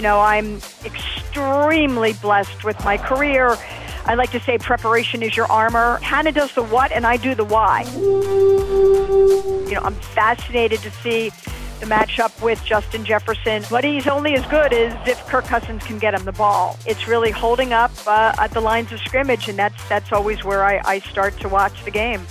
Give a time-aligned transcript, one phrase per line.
[0.00, 3.58] You know, I'm extremely blessed with my career.
[4.06, 5.98] I like to say preparation is your armor.
[5.98, 7.82] Hannah does the what, and I do the why.
[7.82, 11.28] You know, I'm fascinated to see
[11.80, 15.98] the matchup with Justin Jefferson, but he's only as good as if Kirk Cousins can
[15.98, 16.78] get him the ball.
[16.86, 20.64] It's really holding up uh, at the lines of scrimmage, and that's that's always where
[20.64, 22.26] I, I start to watch the game.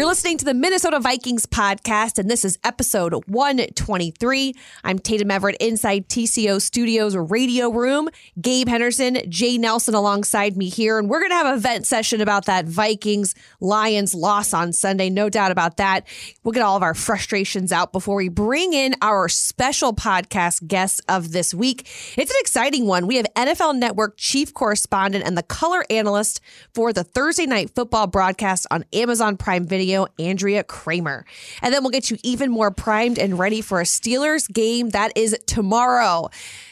[0.00, 4.54] You're listening to the Minnesota Vikings podcast, and this is episode 123.
[4.82, 8.08] I'm Tatum Everett inside TCO Studios radio room.
[8.40, 12.22] Gabe Henderson, Jay Nelson alongside me here, and we're going to have a vent session
[12.22, 15.10] about that Vikings Lions loss on Sunday.
[15.10, 16.06] No doubt about that.
[16.44, 21.02] We'll get all of our frustrations out before we bring in our special podcast guest
[21.10, 21.80] of this week.
[22.16, 23.06] It's an exciting one.
[23.06, 26.40] We have NFL Network chief correspondent and the color analyst
[26.72, 31.24] for the Thursday night football broadcast on Amazon Prime Video video, Andrea Kremer.
[31.62, 35.12] And then we'll get you even more primed and ready for a Steelers game that
[35.16, 36.28] is tomorrow.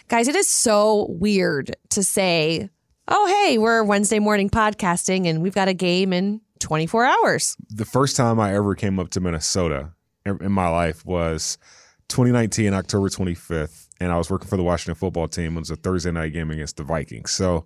[0.09, 2.71] Guys, it is so weird to say,
[3.09, 7.57] oh, hey, we're Wednesday morning podcasting and we've got a game in 24 hours.
[7.71, 9.93] The first time I ever came up to Minnesota
[10.27, 11.57] in my life was
[12.09, 15.57] 2019, October 25th, and I was working for the Washington football team.
[15.57, 17.31] It was a Thursday night game against the Vikings.
[17.31, 17.65] So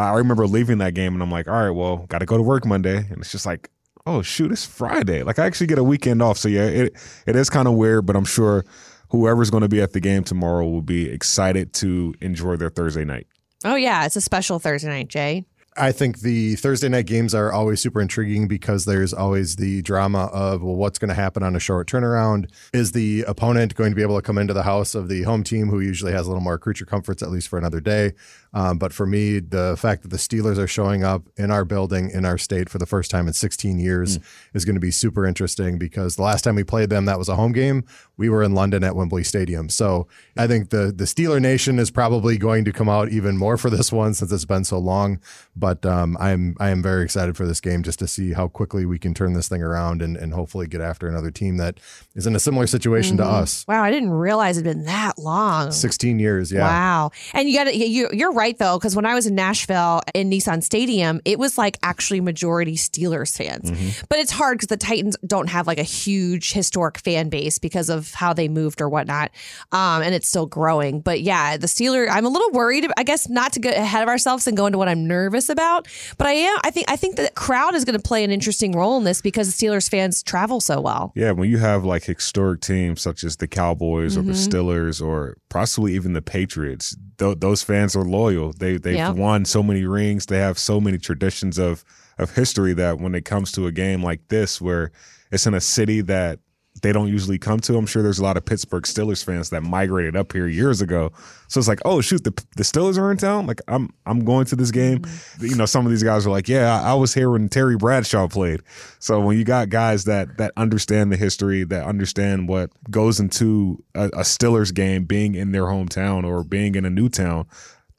[0.00, 2.42] I remember leaving that game and I'm like, all right, well, got to go to
[2.42, 2.96] work Monday.
[2.96, 3.70] And it's just like,
[4.06, 5.22] oh shoot, it's Friday.
[5.22, 6.38] Like I actually get a weekend off.
[6.38, 8.64] So yeah, it it is kind of weird, but I'm sure
[9.10, 13.04] whoever's going to be at the game tomorrow will be excited to enjoy their Thursday
[13.04, 13.26] night.
[13.64, 15.44] Oh yeah, it's a special Thursday night, Jay.
[15.76, 20.24] I think the Thursday night games are always super intriguing because there's always the drama
[20.32, 22.50] of, well, what's going to happen on a short turnaround?
[22.72, 25.44] Is the opponent going to be able to come into the house of the home
[25.44, 28.12] team who usually has a little more creature comforts, at least for another day?
[28.52, 32.10] Um, but for me, the fact that the Steelers are showing up in our building,
[32.10, 34.22] in our state for the first time in 16 years mm.
[34.54, 37.28] is going to be super interesting because the last time we played them, that was
[37.28, 37.84] a home game.
[38.16, 39.68] We were in London at Wembley Stadium.
[39.68, 43.56] So I think the, the Steeler Nation is probably going to come out even more
[43.56, 45.20] for this one since it's been so long.
[45.54, 48.84] But um, I'm I am very excited for this game just to see how quickly
[48.84, 51.78] we can turn this thing around and, and hopefully get after another team that
[52.14, 53.28] is in a similar situation mm-hmm.
[53.28, 53.64] to us.
[53.68, 55.70] Wow, I didn't realize it'd been that long.
[55.70, 56.60] 16 years, yeah.
[56.60, 57.10] Wow.
[57.32, 60.30] And you got to you you're right though because when I was in Nashville in
[60.30, 63.70] Nissan Stadium, it was like actually majority Steelers fans.
[63.70, 64.06] Mm-hmm.
[64.08, 67.88] But it's hard because the Titans don't have like a huge historic fan base because
[67.88, 69.30] of how they moved or whatnot,
[69.72, 71.00] um, and it's still growing.
[71.00, 72.08] But yeah, the Steelers.
[72.10, 72.86] I'm a little worried.
[72.96, 75.88] I guess not to get ahead of ourselves and go into what I'm nervous about,
[76.18, 76.56] but I am.
[76.64, 79.20] I think I think the crowd is going to play an interesting role in this
[79.20, 81.12] because the Steelers fans travel so well.
[81.14, 84.20] Yeah, when you have like historic teams such as the Cowboys mm-hmm.
[84.20, 84.56] or the mm-hmm.
[84.56, 88.29] Steelers or possibly even the Patriots, th- those fans are loyal.
[88.58, 89.16] They they've yep.
[89.16, 90.26] won so many rings.
[90.26, 91.84] They have so many traditions of
[92.18, 94.92] of history that when it comes to a game like this, where
[95.30, 96.40] it's in a city that
[96.82, 97.76] they don't usually come to.
[97.76, 101.12] I'm sure there's a lot of Pittsburgh Steelers fans that migrated up here years ago.
[101.48, 103.46] So it's like, oh shoot, the the Steelers are in town.
[103.46, 105.00] Like I'm I'm going to this game.
[105.00, 105.46] Mm-hmm.
[105.46, 107.76] You know, some of these guys are like, yeah, I, I, was here when Terry
[107.76, 108.62] Bradshaw played.
[108.98, 113.82] So when you got guys that that understand the history, that understand what goes into
[113.94, 117.46] a, a Steelers game, being in their hometown or being in a new town,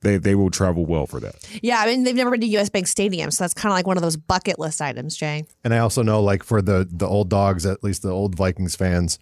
[0.02, 1.36] they they will travel well for that.
[1.62, 3.88] Yeah, I mean they've never been to US Bank Stadium, so that's kind of like
[3.88, 5.46] one of those bucket list items, Jay.
[5.64, 8.76] And I also know like for the the old dogs, at least the old Vikings
[8.76, 9.20] fans,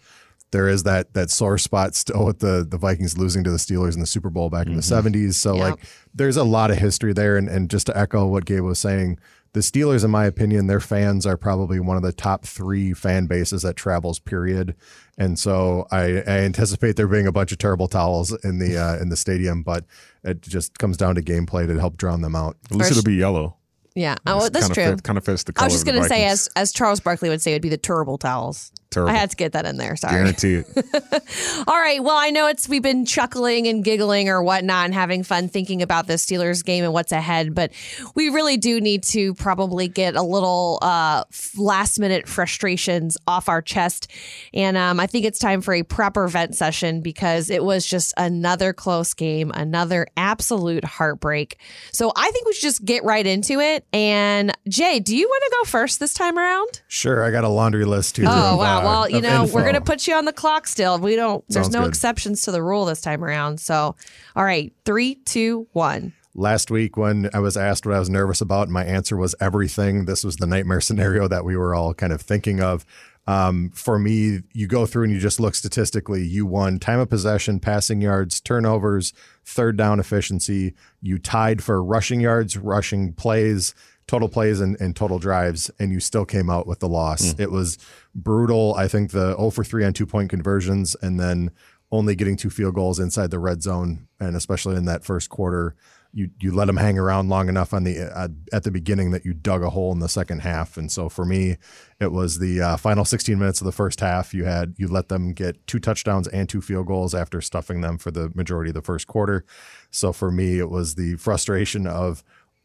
[0.52, 3.94] there is that that sore spot still with the the Vikings losing to the Steelers
[3.94, 4.72] in the Super Bowl back mm-hmm.
[4.72, 5.12] in the 70s.
[5.12, 5.32] Mm-hmm.
[5.32, 5.64] So yep.
[5.64, 5.80] like
[6.14, 9.20] there's a lot of history there and and just to echo what Gabe was saying,
[9.54, 13.26] the Steelers, in my opinion, their fans are probably one of the top three fan
[13.26, 14.20] bases that travels.
[14.20, 14.76] Period.
[15.18, 19.02] And so I, I anticipate there being a bunch of terrible towels in the uh,
[19.02, 19.86] in the stadium, but
[20.24, 22.58] it just comes down to gameplay to help drown them out.
[22.72, 23.56] At least it'll be yellow.
[23.96, 24.84] Yeah, oh, that's kind true.
[24.84, 25.66] Of fit, kind of fits the color.
[25.66, 27.70] I was just going to say, as as Charles Barkley would say, it would be
[27.70, 28.72] the terrible towels.
[28.92, 29.12] Terrible.
[29.12, 29.96] I had to get that in there.
[29.96, 30.14] Sorry.
[30.14, 30.68] Guarantee it.
[31.68, 32.04] All right.
[32.04, 35.84] Well, I know it's we've been chuckling and giggling or whatnot and having fun thinking
[35.84, 37.72] about the Steelers game and what's ahead, but
[38.16, 41.24] we really do need to probably get a little uh,
[41.56, 44.10] last minute frustrations off our chest.
[44.56, 48.12] And um, I think it's time for a proper vent session because it was just
[48.18, 51.60] another close game, another absolute heartbreak.
[51.92, 53.86] So I think we should just get right into it.
[53.94, 56.82] And Jay, do you want to go first this time around?
[56.88, 57.24] Sure.
[57.24, 58.26] I got a laundry list here.
[58.28, 59.56] Oh, wow well, you know, info.
[59.56, 60.98] we're going to put you on the clock still.
[61.00, 61.90] We don't, there's no good.
[61.90, 63.60] exceptions to the rule this time around.
[63.60, 63.96] So,
[64.36, 66.14] all right, three, two, one.
[66.36, 70.06] Last week, when I was asked what I was nervous about, my answer was everything.
[70.06, 72.86] This was the nightmare scenario that we were all kind of thinking of.
[73.28, 76.24] Um, for me, you go through and you just look statistically.
[76.24, 79.14] You won time of possession, passing yards, turnovers,
[79.46, 80.74] third down efficiency.
[81.02, 83.76] You tied for rushing yards, rushing plays,
[84.08, 87.34] total plays and, and total drives, and you still came out with the loss.
[87.34, 87.40] Mm.
[87.40, 87.78] It was
[88.24, 88.76] brutal.
[88.76, 91.52] I think the 0 for 3 on two point conversions and then
[91.92, 95.76] only getting two field goals inside the red zone, and especially in that first quarter,
[96.12, 99.26] you you let them hang around long enough on the uh, at the beginning that
[99.26, 100.78] you dug a hole in the second half.
[100.78, 101.58] And so for me,
[102.00, 104.34] it was the uh, final 16 minutes of the first half.
[104.34, 107.98] You had you let them get two touchdowns and two field goals after stuffing them
[107.98, 109.46] for the majority of the first quarter.
[109.92, 112.24] So for me, it was the frustration of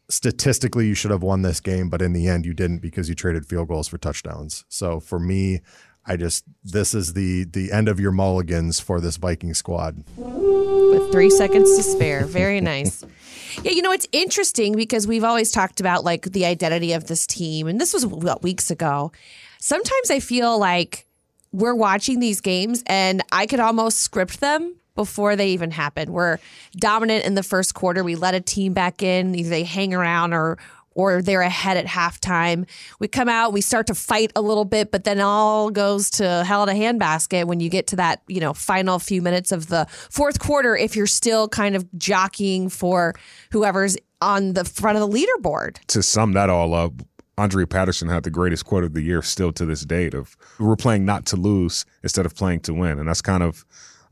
[0.09, 3.15] statistically you should have won this game, but in the end you didn't because you
[3.15, 4.65] traded field goals for touchdowns.
[4.69, 5.61] So for me,
[6.05, 10.03] I just this is the the end of your mulligans for this Viking squad.
[10.17, 12.25] With three seconds to spare.
[12.25, 13.03] Very nice.
[13.63, 17.25] yeah, you know, it's interesting because we've always talked about like the identity of this
[17.25, 19.11] team, and this was what, weeks ago.
[19.59, 21.07] Sometimes I feel like
[21.51, 26.11] we're watching these games and I could almost script them before they even happen.
[26.11, 26.39] We're
[26.75, 28.03] dominant in the first quarter.
[28.03, 29.35] We let a team back in.
[29.35, 30.57] Either they hang around or
[30.95, 32.65] or they're ahead at halftime.
[32.99, 36.43] We come out, we start to fight a little bit, but then all goes to
[36.45, 39.67] hell in a handbasket when you get to that, you know, final few minutes of
[39.67, 43.13] the fourth quarter if you're still kind of jockeying for
[43.51, 45.85] whoever's on the front of the leaderboard.
[45.87, 46.93] To sum that all up,
[47.37, 50.77] Andre Patterson had the greatest quote of the year still to this date of we're
[50.77, 52.97] playing not to lose instead of playing to win.
[52.97, 53.65] And that's kind of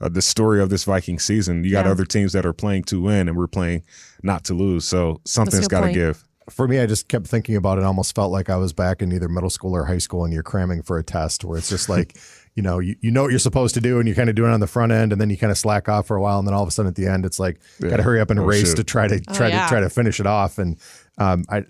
[0.03, 1.63] uh, the story of this Viking season.
[1.63, 1.91] You got yeah.
[1.91, 3.83] other teams that are playing to win and we're playing
[4.21, 4.85] not to lose.
[4.85, 7.83] So something's got to give for me, I just kept thinking about it.
[7.83, 10.43] Almost felt like I was back in either middle school or high school, and you're
[10.43, 12.17] cramming for a test where it's just like,
[12.55, 14.51] you know, you, you know what you're supposed to do, and you're kind of doing
[14.51, 16.39] it on the front end, and then you kind of slack off for a while,
[16.39, 17.89] and then all of a sudden at the end, it's like, yeah.
[17.89, 18.75] got to hurry up and oh, race shit.
[18.77, 19.63] to try to oh, try yeah.
[19.63, 20.57] to try to finish it off.
[20.57, 20.77] And
[21.17, 21.63] um, I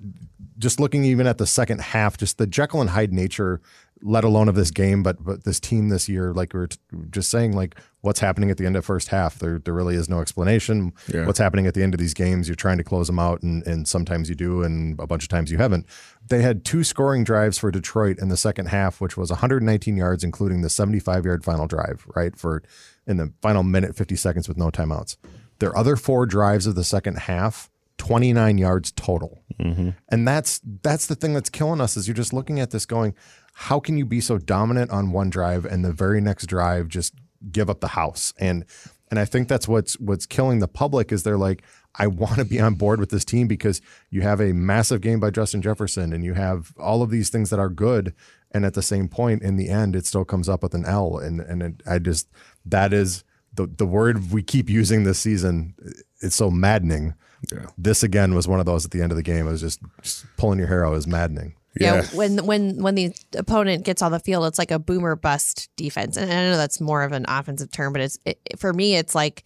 [0.57, 3.61] just looking even at the second half, just the Jekyll and Hyde nature
[4.05, 6.77] let alone of this game, but but this team this year, like we were t-
[7.09, 10.09] just saying, like what's happening at the end of first half, there there really is
[10.09, 10.91] no explanation.
[11.11, 11.25] Yeah.
[11.25, 12.47] What's happening at the end of these games?
[12.47, 15.29] You're trying to close them out, and and sometimes you do, and a bunch of
[15.29, 15.85] times you haven't.
[16.27, 20.23] They had two scoring drives for Detroit in the second half, which was 119 yards,
[20.23, 22.61] including the 75 yard final drive, right for
[23.07, 25.15] in the final minute 50 seconds with no timeouts.
[25.59, 29.43] Their other four drives of the second half 29 yards total.
[29.59, 29.91] Mm-hmm.
[30.09, 33.15] And that's that's the thing that's killing us is you're just looking at this going,
[33.53, 37.13] how can you be so dominant on one drive and the very next drive just
[37.51, 38.33] give up the house?
[38.39, 38.65] And
[39.09, 41.61] and I think that's what's what's killing the public is they're like,
[41.95, 43.79] I want to be on board with this team because
[44.09, 47.51] you have a massive game by Justin Jefferson and you have all of these things
[47.51, 48.15] that are good.
[48.51, 51.17] And at the same point, in the end, it still comes up with an L.
[51.17, 52.27] And and it, I just
[52.65, 53.23] that is
[53.53, 55.75] the the word we keep using this season.
[56.21, 57.13] It's so maddening.
[57.51, 57.67] Yeah.
[57.77, 59.47] This again was one of those at the end of the game.
[59.47, 60.93] It was just, just pulling your hair out.
[60.93, 61.55] It was maddening.
[61.79, 62.05] Yeah.
[62.13, 66.17] when when when the opponent gets on the field, it's like a boomer bust defense,
[66.17, 69.15] and I know that's more of an offensive term, but it's it, for me, it's
[69.15, 69.43] like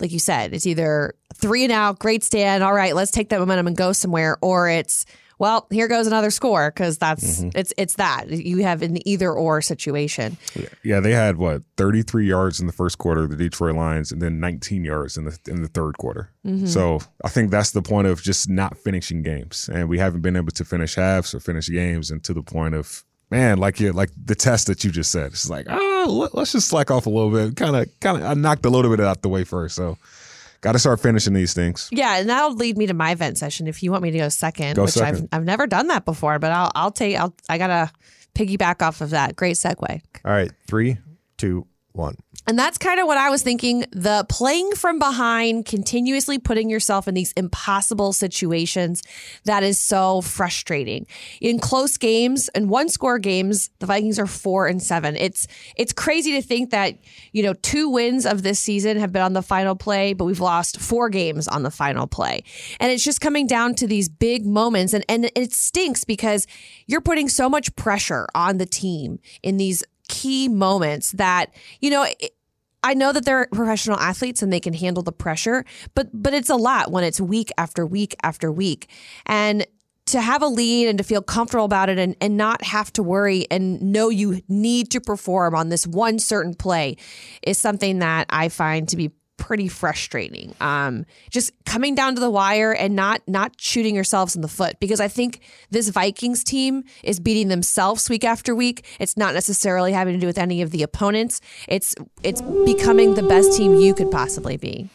[0.00, 3.38] like you said, it's either three and out, great stand, all right, let's take that
[3.38, 5.06] momentum and go somewhere, or it's
[5.40, 7.58] well, here goes another score because that's mm-hmm.
[7.58, 10.36] it's it's that you have an either or situation.
[10.54, 10.68] Yeah.
[10.84, 14.20] yeah, they had what thirty three yards in the first quarter, the Detroit Lions, and
[14.20, 16.30] then nineteen yards in the in the third quarter.
[16.46, 16.66] Mm-hmm.
[16.66, 20.36] So I think that's the point of just not finishing games, and we haven't been
[20.36, 23.92] able to finish halves or finish games, and to the point of man, like you
[23.92, 27.06] like the test that you just said, it's like ah, let, us just slack off
[27.06, 29.44] a little bit, kind of kind of I knocked a little bit out the way
[29.44, 29.96] first, so.
[30.60, 31.88] Got to start finishing these things.
[31.90, 33.66] Yeah, and that'll lead me to my vent session.
[33.66, 35.28] If you want me to go second, go which second.
[35.32, 37.90] I've I've never done that before, but I'll I'll take I'll I gotta
[38.34, 39.36] piggyback off of that.
[39.36, 40.02] Great segue.
[40.24, 40.98] All right, three,
[41.38, 42.16] two, one.
[42.46, 43.84] And that's kind of what I was thinking.
[43.92, 49.02] The playing from behind, continuously putting yourself in these impossible situations,
[49.44, 51.06] that is so frustrating.
[51.40, 55.16] In close games and one score games, the Vikings are four and seven.
[55.16, 56.98] It's it's crazy to think that,
[57.32, 60.40] you know, two wins of this season have been on the final play, but we've
[60.40, 62.42] lost four games on the final play.
[62.80, 64.92] And it's just coming down to these big moments.
[64.92, 66.46] And, and it stinks because
[66.86, 72.06] you're putting so much pressure on the team in these key moments that, you know,
[72.82, 75.64] I know that they're professional athletes and they can handle the pressure,
[75.94, 78.90] but but it's a lot when it's week after week after week.
[79.26, 79.66] And
[80.06, 83.02] to have a lead and to feel comfortable about it and, and not have to
[83.02, 86.96] worry and know you need to perform on this one certain play
[87.42, 90.54] is something that I find to be pretty frustrating.
[90.60, 94.78] Um, just coming down to the wire and not not shooting yourselves in the foot
[94.78, 98.84] because I think this Vikings team is beating themselves week after week.
[99.00, 101.40] It's not necessarily having to do with any of the opponents.
[101.66, 104.88] It's it's becoming the best team you could possibly be.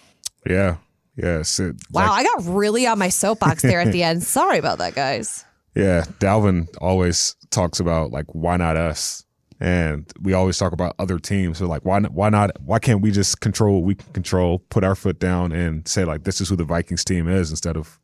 [0.47, 0.77] Yeah.
[1.17, 1.59] Yes.
[1.59, 4.23] It, wow, like, I got really on my soapbox there at the end.
[4.37, 5.43] Sorry about that, guys.
[5.75, 9.24] Yeah, Dalvin always talks about like why not us?
[9.59, 11.59] And we always talk about other teams.
[11.59, 12.51] So like, why why not?
[12.61, 16.05] Why can't we just control what we can control, put our foot down, and say
[16.05, 17.99] like, this is who the Vikings team is, instead of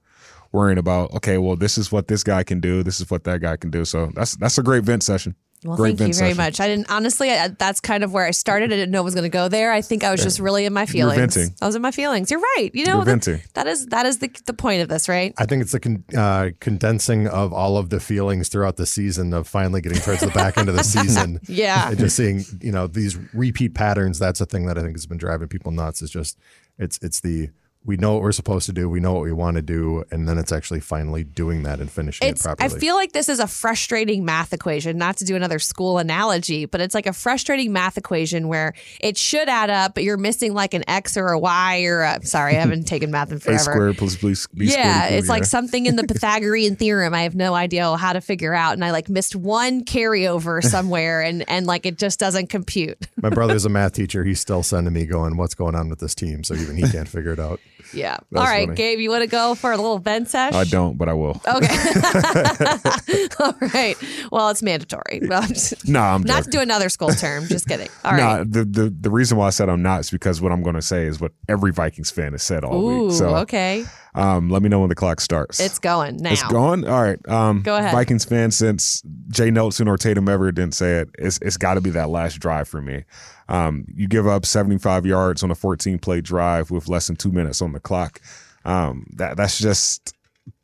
[0.51, 3.41] worrying about okay, well, this is what this guy can do, this is what that
[3.41, 3.85] guy can do.
[3.85, 5.35] So that's that's a great vent session.
[5.63, 6.37] Well, Great thank you very session.
[6.37, 6.59] much.
[6.59, 7.29] I didn't honestly.
[7.29, 8.73] I, that's kind of where I started.
[8.73, 9.71] I didn't know it was going to go there.
[9.71, 11.19] I think I was just really in my feelings.
[11.35, 11.55] venting.
[11.61, 12.31] I was in my feelings.
[12.31, 12.71] You're right.
[12.73, 13.41] You know, You're that- venting.
[13.53, 15.35] that is that is the the point of this, right?
[15.37, 19.33] I think it's the con- uh, condensing of all of the feelings throughout the season
[19.33, 21.39] of finally getting towards the back end of the season.
[21.47, 21.89] Yeah.
[21.89, 24.17] And just seeing, you know, these repeat patterns.
[24.17, 26.01] That's a thing that I think has been driving people nuts.
[26.01, 26.39] Is just
[26.79, 27.49] it's it's the
[27.83, 30.29] we know what we're supposed to do, we know what we want to do, and
[30.29, 32.45] then it's actually finally doing that and finishing It's.
[32.45, 34.97] it I feel like this is a frustrating math equation.
[34.99, 39.17] Not to do another school analogy, but it's like a frustrating math equation where it
[39.17, 42.55] should add up, but you're missing like an x or a y or a, sorry,
[42.55, 43.59] I haven't taken math in A forever.
[43.59, 44.67] squared plus b, b squared.
[44.67, 47.15] yeah, it's like something in the Pythagorean theorem.
[47.15, 51.21] I have no idea how to figure out, and I like missed one carryover somewhere,
[51.21, 53.07] and and like it just doesn't compute.
[53.21, 54.23] My brother's a math teacher.
[54.23, 57.07] He's still sending me going, "What's going on with this team?" So even he can't
[57.07, 57.59] figure it out.
[57.93, 58.17] Yeah.
[58.35, 58.75] All right, funny.
[58.75, 60.53] Gabe, you want to go for a little vent sesh?
[60.53, 61.41] I don't, but I will.
[61.47, 61.67] Okay.
[63.39, 63.95] All right.
[64.31, 65.21] Well, it's mandatory.
[65.27, 67.47] Well, I'm just- No, I'm not to do another school term.
[67.47, 67.89] Just kidding.
[68.03, 68.19] All right.
[68.39, 70.75] No, the, the the reason why I said I'm not is because what I'm going
[70.75, 73.13] to say is what every Vikings fan has said all Ooh, week.
[73.13, 73.85] So, okay.
[74.15, 75.59] um, let me know when the clock starts.
[75.59, 76.31] It's going now.
[76.31, 76.87] It's going.
[76.87, 77.19] All right.
[77.27, 77.91] Um, Go ahead.
[77.93, 81.81] Vikings fans, since Jay Nelson or Tatum Everett didn't say it, it's, it's got to
[81.81, 83.03] be that last drive for me.
[83.51, 87.31] Um, you give up 75 yards on a 14 play drive with less than two
[87.31, 88.19] minutes on the clock.
[88.65, 90.15] Um, that that's just.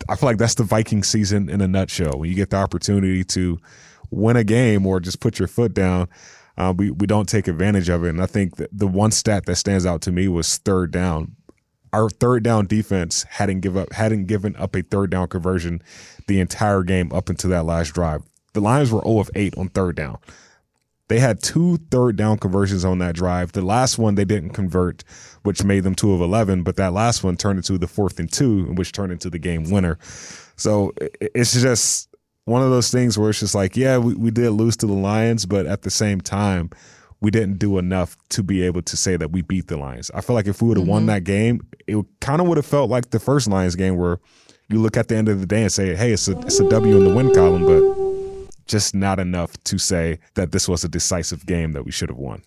[0.09, 2.17] I feel like that's the Viking season in a nutshell.
[2.17, 3.59] When you get the opportunity to
[4.09, 6.07] win a game or just put your foot down,
[6.57, 8.09] uh, we we don't take advantage of it.
[8.09, 11.35] And I think the one stat that stands out to me was third down
[11.93, 15.81] our third down defense hadn't give up hadn't given up a third down conversion
[16.27, 18.23] the entire game up until that last drive.
[18.53, 20.17] The Lions were 0 of 8 on third down.
[21.07, 23.53] They had two third down conversions on that drive.
[23.53, 25.03] The last one they didn't convert,
[25.43, 28.31] which made them 2 of 11, but that last one turned into the fourth and
[28.31, 29.97] 2, which turned into the game winner.
[30.57, 32.09] So it's just
[32.45, 34.93] one of those things where it's just like, yeah, we, we did lose to the
[34.93, 36.69] Lions, but at the same time,
[37.19, 40.11] we didn't do enough to be able to say that we beat the Lions.
[40.13, 41.07] I feel like if we would have won mm-hmm.
[41.07, 44.19] that game, it kind of would have felt like the first Lions game where
[44.69, 46.69] you look at the end of the day and say, hey, it's a, it's a
[46.69, 48.16] W in the win column, but
[48.67, 52.17] just not enough to say that this was a decisive game that we should have
[52.17, 52.43] won.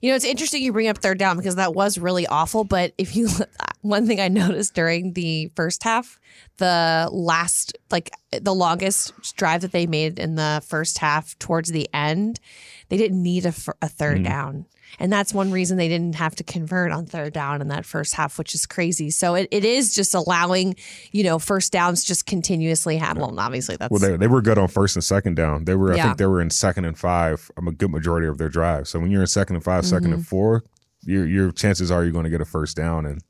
[0.00, 2.64] You know, it's interesting you bring up third down because that was really awful.
[2.64, 3.28] But if you,
[3.82, 6.18] one thing I noticed during the first half,
[6.56, 11.88] the last, like the longest drive that they made in the first half towards the
[11.94, 12.40] end,
[12.88, 14.22] they didn't need a 3rd mm-hmm.
[14.24, 14.66] down.
[14.98, 18.14] And that's one reason they didn't have to convert on third down in that first
[18.14, 19.10] half, which is crazy.
[19.10, 20.76] So it, it is just allowing,
[21.12, 23.22] you know, first downs just continuously happen.
[23.22, 25.64] Well, obviously that's Well, they, they were good on first and second down.
[25.64, 26.02] They were, I Yeah.
[26.06, 28.88] think they were in second and five um, a good majority of their drive.
[28.88, 30.12] So when you're in second and 5 second Mm-hmm.
[30.14, 30.64] and four,
[31.02, 33.06] your your chances are you're going to get a first down.
[33.06, 33.22] And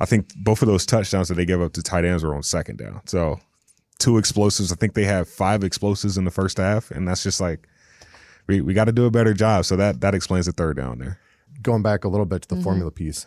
[0.00, 2.42] I think both of those touchdowns that they gave up to tight ends were on
[2.42, 3.00] second down.
[3.06, 3.40] So
[3.98, 4.72] two explosives.
[4.72, 7.68] I think they have five explosives in the first half, and that's just like
[8.46, 9.64] we, we got to do a better job.
[9.64, 11.18] So that that explains the third down there.
[11.62, 12.58] going back a little bit to Mm-hmm.
[12.58, 13.26] the formula piece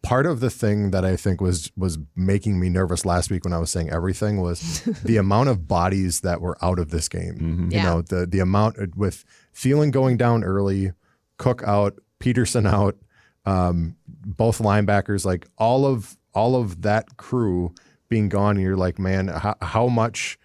[0.00, 3.52] part of the thing that i think was was making me nervous last week when
[3.52, 7.66] i was saying everything was the amount of bodies that were out of this game
[7.68, 7.82] you Yeah.
[7.84, 9.24] know the the amount with
[9.56, 10.92] Thielen going down early
[11.36, 12.96] cook out peterson out
[13.44, 17.74] um, both linebackers like all of all of that crew
[18.08, 20.38] being gone and you're like man how, how much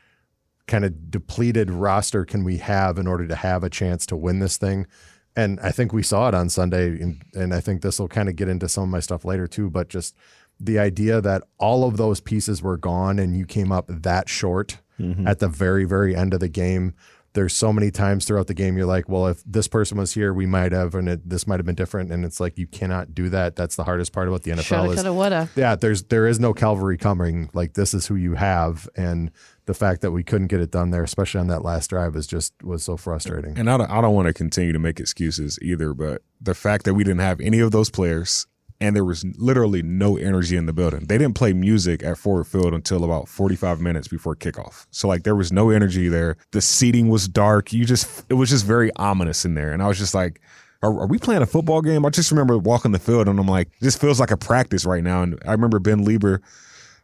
[0.67, 4.39] kind of depleted roster can we have in order to have a chance to win
[4.39, 4.87] this thing?
[5.35, 8.29] And I think we saw it on Sunday, and, and I think this will kind
[8.29, 9.69] of get into some of my stuff later too.
[9.69, 10.15] But just
[10.59, 14.77] the idea that all of those pieces were gone and you came up that short
[14.99, 15.27] mm-hmm.
[15.27, 16.93] at the very, very end of the game.
[17.33, 20.33] There's so many times throughout the game you're like, well, if this person was here,
[20.33, 22.11] we might have, and it, this might have been different.
[22.11, 23.55] And it's like you cannot do that.
[23.55, 24.63] That's the hardest part about the NFL.
[24.63, 25.49] shoulda, is coulda, woulda.
[25.55, 27.49] yeah, there's there is no cavalry coming.
[27.53, 29.31] Like this is who you have, and
[29.65, 32.27] the fact that we couldn't get it done there, especially on that last drive, is
[32.27, 33.57] just was so frustrating.
[33.57, 36.85] And I don't, I don't want to continue to make excuses either, but the fact
[36.85, 38.45] that we didn't have any of those players
[38.83, 41.05] and there was literally no energy in the building.
[41.05, 44.87] They didn't play music at Ford Field until about 45 minutes before kickoff.
[44.91, 46.35] So like there was no energy there.
[46.51, 47.71] The seating was dark.
[47.71, 49.71] You just it was just very ominous in there.
[49.71, 50.41] And I was just like
[50.81, 52.05] are, are we playing a football game?
[52.05, 55.01] I just remember walking the field and I'm like, this feels like a practice right
[55.01, 55.23] now.
[55.23, 56.41] And I remember Ben Leber,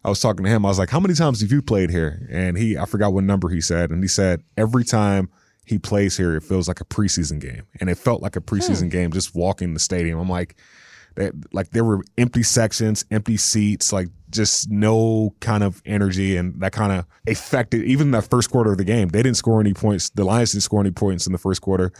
[0.03, 0.65] I was talking to him.
[0.65, 2.27] I was like, how many times have you played here?
[2.29, 3.89] And he, I forgot what number he said.
[3.89, 5.29] And he said, every time
[5.63, 7.63] he plays here, it feels like a preseason game.
[7.79, 8.89] And it felt like a preseason hmm.
[8.89, 10.19] game just walking the stadium.
[10.19, 10.57] I'm like,
[11.15, 16.59] that like there were empty sections, empty seats, like just no kind of energy, and
[16.61, 19.09] that kind of affected even that first quarter of the game.
[19.09, 20.09] They didn't score any points.
[20.11, 21.91] The Lions didn't score any points in the first quarter,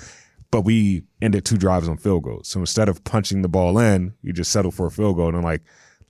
[0.51, 2.47] but we ended two drives on field goals.
[2.47, 5.43] So instead of punching the ball in, you just settled for a field goal, and
[5.43, 5.61] like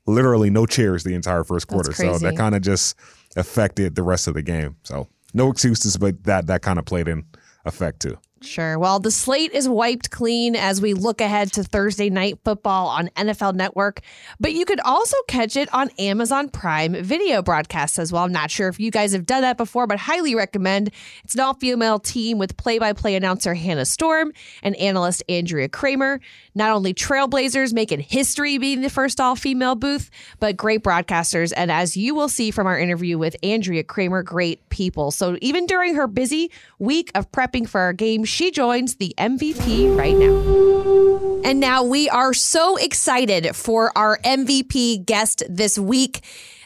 [0.06, 1.94] literally no chairs the entire first quarter.
[1.94, 2.98] So that kind of just
[3.36, 4.76] affected the rest of the game.
[4.84, 7.26] So no excuses, but that that kind of played in
[7.66, 8.18] effect too.
[8.42, 8.80] Sure.
[8.80, 13.10] Well, the slate is wiped clean as we look ahead to Thursday night football on
[13.10, 14.00] NFL Network,
[14.40, 18.24] but you could also catch it on Amazon Prime video broadcasts as well.
[18.24, 20.92] I'm not sure if you guys have done that before, but highly recommend.
[21.26, 24.32] It's an all female team with play by play announcer Hannah Storm
[24.64, 26.22] and analyst Andrea Kremer.
[26.56, 31.52] Not only trailblazers making history being the first all female booth, but great broadcasters.
[31.56, 35.12] And as you will see from our interview with Andrea Kremer, great people.
[35.12, 39.96] So even during her busy week of prepping for our game, she joins the MVP
[39.98, 41.42] right now.
[41.44, 46.22] And now we are so excited for our MVP guest this week.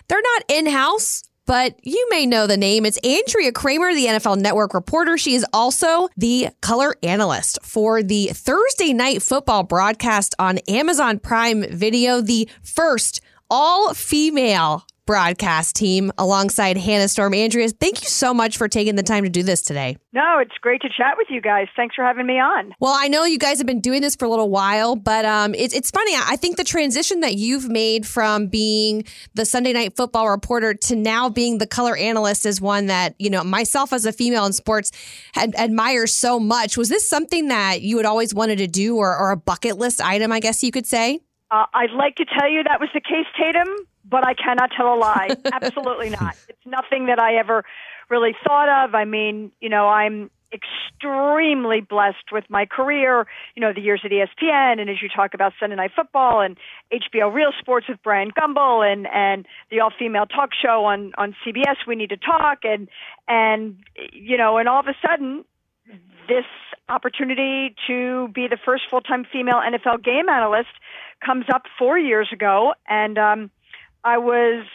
[0.07, 2.85] They're not in house, but you may know the name.
[2.85, 5.17] It's Andrea Kremer, the NFL Network reporter.
[5.17, 11.63] She is also the color analyst for the Thursday night football broadcast on Amazon Prime
[11.69, 17.33] Video, the first all female broadcast team alongside Hannah Storm.
[17.33, 19.97] Andrea, thank you so much for taking the time to do this today.
[20.13, 21.67] No, it's great to chat with you guys.
[21.75, 22.73] Thanks for having me on.
[22.79, 25.55] Well, I know you guys have been doing this for a little while, but um,
[25.55, 26.13] it's, it's funny.
[26.15, 30.95] I think the transition that you've made from being the Sunday night football reporter to
[30.95, 34.53] now being the color analyst is one that, you know, myself as a female in
[34.53, 34.91] sports
[35.33, 36.77] had, admire so much.
[36.77, 39.99] Was this something that you had always wanted to do or, or a bucket list
[39.99, 41.19] item, I guess you could say?
[41.53, 43.67] Uh, I'd like to tell you that was the case, Tatum,
[44.09, 45.35] but I cannot tell a lie.
[45.53, 46.35] Absolutely not.
[46.49, 47.63] It's nothing that I ever
[48.09, 48.95] really thought of.
[48.95, 54.09] I mean, you know, I'm extremely blessed with my career, you know, the years at
[54.09, 56.57] ESPN and as you talk about Sunday Night Football and
[56.91, 61.35] HBO Real Sports with Bryant Gumbel and and the all female talk show on on
[61.45, 62.87] CBS We Need to Talk and
[63.27, 63.77] and
[64.11, 65.45] you know, and all of a sudden
[66.27, 66.45] this
[66.89, 70.69] opportunity to be the first full-time female NFL game analyst
[71.25, 73.51] comes up 4 years ago and um
[74.03, 74.65] I was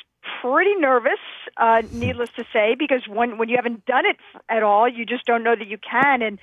[0.41, 1.19] pretty nervous,
[1.57, 4.17] uh, needless to say, because when when you haven't done it
[4.49, 6.23] at all, you just don't know that you can.
[6.23, 6.39] And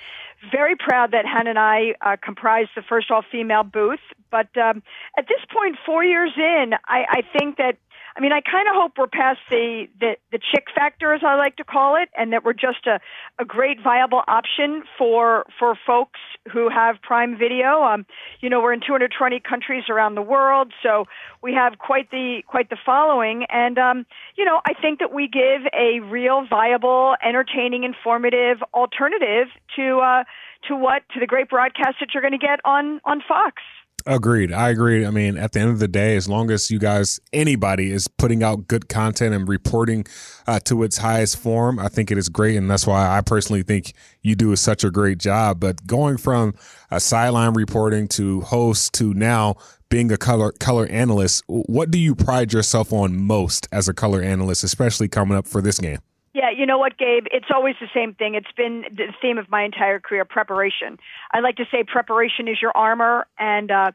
[0.51, 3.99] very proud that Hannah and I uh, comprised the first all female booth.
[4.31, 4.83] But um,
[5.17, 7.77] at this point, four years in, I, I think that
[8.17, 11.35] I mean, I kind of hope we're past the, the, the chick factor, as I
[11.35, 12.99] like to call it, and that we're just a,
[13.39, 17.83] a great viable option for, for folks who have Prime Video.
[17.83, 18.05] Um,
[18.39, 21.05] you know, we're in 220 countries around the world, so
[21.43, 23.45] we have quite the, quite the following.
[23.49, 24.05] And, um,
[24.37, 30.23] you know, I think that we give a real viable, entertaining, informative alternative to, uh,
[30.69, 33.61] to what, to the great broadcast that you're going to get on, on Fox.
[34.07, 34.53] Agreed.
[34.53, 35.03] I agree.
[35.03, 38.07] I mean, at the end of the day, as long as you guys, anybody is
[38.07, 40.05] putting out good content and reporting
[40.45, 42.55] uh, to its highest form, I think it is great.
[42.55, 45.59] And that's why I personally think you do such a great job.
[45.59, 46.53] But going from
[46.91, 49.55] a sideline reporting to host to now
[49.89, 54.21] being a color color analyst, what do you pride yourself on most as a color
[54.21, 55.99] analyst, especially coming up for this game?
[56.55, 57.25] You know what, Gabe?
[57.31, 58.35] It's always the same thing.
[58.35, 60.97] It's been the theme of my entire career preparation.
[61.31, 63.27] I like to say preparation is your armor.
[63.37, 63.91] And, uh,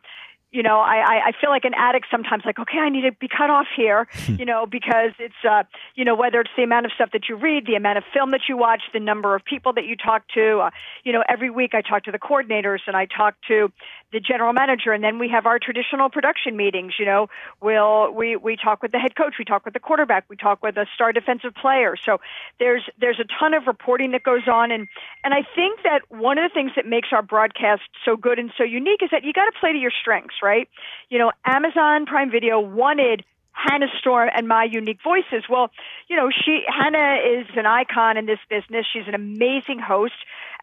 [0.53, 3.29] you know, I, I feel like an addict sometimes, like, okay, I need to be
[3.29, 5.63] cut off here, you know, because it's, uh,
[5.95, 8.33] you know, whether it's the amount of stuff that you read, the amount of film
[8.33, 10.59] that you watch, the number of people that you talk to.
[10.59, 10.71] Uh,
[11.05, 13.71] you know, every week I talk to the coordinators and I talk to
[14.13, 16.95] the general manager, and then we have our traditional production meetings.
[16.99, 17.29] You know,
[17.61, 20.63] we'll we we talk with the head coach, we talk with the quarterback, we talk
[20.63, 21.97] with a star defensive player.
[22.05, 22.21] So
[22.59, 24.89] there's there's a ton of reporting that goes on, and
[25.25, 28.53] and I think that one of the things that makes our broadcast so good and
[28.57, 30.69] so unique is that you got to play to your strengths, right?
[31.09, 33.25] You know, Amazon Prime Video wanted
[33.61, 35.45] Hannah Storm and my unique voices.
[35.49, 35.71] Well,
[36.09, 38.87] you know, she Hannah is an icon in this business.
[38.91, 40.15] She's an amazing host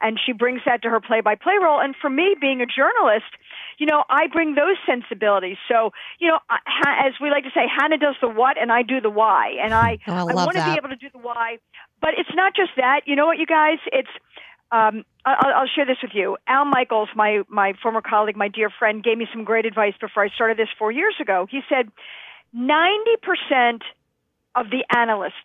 [0.01, 1.79] and she brings that to her play-by-play role.
[1.79, 3.31] And for me, being a journalist,
[3.77, 5.57] you know, I bring those sensibilities.
[5.67, 6.39] So, you know,
[6.85, 9.55] as we like to say, Hannah does the what, and I do the why.
[9.61, 11.57] And I, oh, I, I want to be able to do the why.
[12.01, 13.01] But it's not just that.
[13.05, 13.79] You know what, you guys?
[13.91, 14.09] It's
[14.71, 16.37] um, I'll, I'll share this with you.
[16.47, 20.23] Al Michaels, my my former colleague, my dear friend, gave me some great advice before
[20.23, 21.47] I started this four years ago.
[21.49, 21.89] He said,
[22.57, 23.83] ninety percent
[24.55, 25.35] of the analysts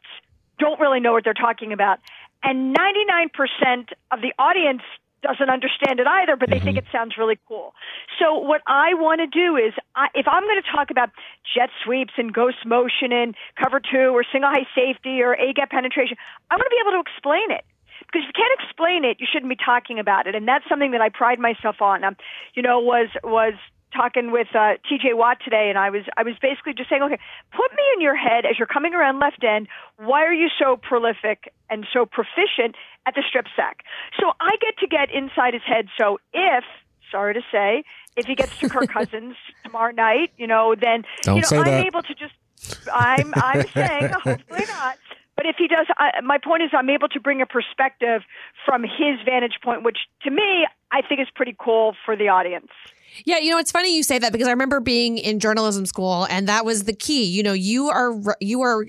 [0.59, 1.98] don't really know what they're talking about
[2.42, 4.83] and 99% of the audience
[5.22, 6.64] doesn't understand it either, but they mm-hmm.
[6.64, 7.75] think it sounds really cool.
[8.18, 11.11] So what I want to do is, I, if I'm going to talk about
[11.55, 15.70] jet sweeps and ghost motion and cover two or single high safety or A gap
[15.70, 16.16] penetration,
[16.51, 17.64] I want to be able to explain it.
[18.11, 20.90] Because if you can't explain it, you shouldn't be talking about it, and that's something
[20.90, 22.03] that I pride myself on.
[22.03, 22.16] Um,
[22.55, 23.55] you know, was was
[23.95, 27.19] talking with uh, TJ Watt today, and I was I was basically just saying, okay,
[27.53, 29.69] put me in your head as you're coming around left end.
[29.97, 32.77] Why are you so prolific and so proficient
[33.07, 33.85] at the strip sack?
[34.19, 35.87] So I get to get inside his head.
[35.99, 36.65] So if
[37.11, 37.85] sorry to say,
[38.17, 41.67] if he gets to Kirk Cousins tomorrow night, you know, then Don't you know I'm
[41.67, 41.87] that.
[41.87, 42.35] able to just
[42.93, 44.99] I'm I'm saying hopefully not.
[45.37, 48.23] But if he does, I, my point is, I'm able to bring a perspective
[48.66, 52.68] from his vantage point, which to me, I think is pretty cool for the audience.
[53.25, 56.27] Yeah, you know, it's funny you say that because I remember being in journalism school
[56.31, 57.25] and that was the key.
[57.25, 58.87] You know, you are you are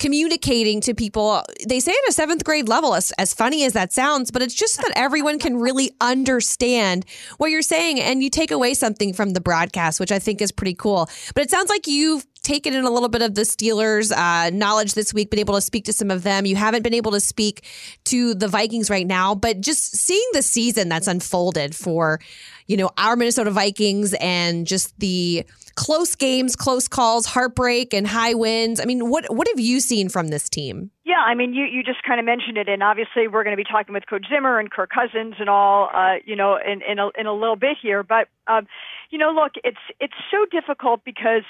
[0.00, 1.44] communicating to people.
[1.68, 4.54] They say at a seventh grade level, as, as funny as that sounds, but it's
[4.54, 7.04] just that everyone can really understand
[7.36, 10.50] what you're saying and you take away something from the broadcast, which I think is
[10.50, 11.08] pretty cool.
[11.34, 14.94] But it sounds like you've taken in a little bit of the Steelers' uh, knowledge
[14.94, 16.46] this week, been able to speak to some of them.
[16.46, 17.64] You haven't been able to speak
[18.04, 22.20] to the Vikings right now, but just seeing the season that's unfolded for,
[22.66, 28.34] you know, our Minnesota Vikings and just the close games, close calls, heartbreak, and high
[28.34, 28.80] wins.
[28.80, 30.90] I mean, what what have you seen from this team?
[31.04, 33.62] Yeah, I mean, you you just kind of mentioned it, and obviously we're going to
[33.62, 36.98] be talking with Coach Zimmer and Kirk Cousins and all, uh, you know, in in
[36.98, 38.02] a, in a little bit here.
[38.02, 38.66] But um,
[39.10, 41.42] you know, look, it's it's so difficult because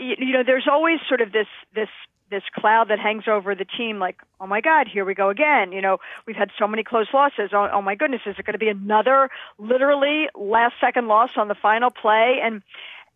[0.00, 1.88] you know, there's always sort of this this
[2.30, 5.72] this cloud that hangs over the team like oh my god here we go again.
[5.72, 7.50] You know we've had so many close losses.
[7.52, 11.48] Oh, oh my goodness is it going to be another literally last second loss on
[11.48, 12.38] the final play?
[12.42, 12.62] And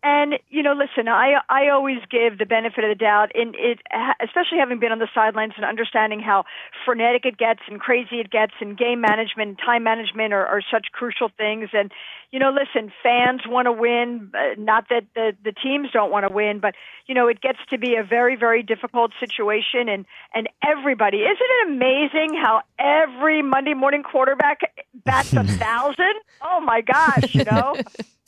[0.03, 3.79] and you know, listen, I I always give the benefit of the doubt in it,
[4.21, 6.45] especially having been on the sidelines and understanding how
[6.85, 10.61] frenetic it gets and crazy it gets, and game management and time management are, are
[10.71, 11.69] such crucial things.
[11.73, 11.91] And
[12.31, 16.27] you know, listen, fans want to win, uh, not that the the teams don't want
[16.27, 16.75] to win, but
[17.07, 20.05] you know, it gets to be a very very difficult situation, and
[20.35, 24.59] and everybody, isn't it amazing how every Monday morning quarterback
[25.03, 26.13] bats a thousand?
[26.41, 27.77] Oh my gosh, you know.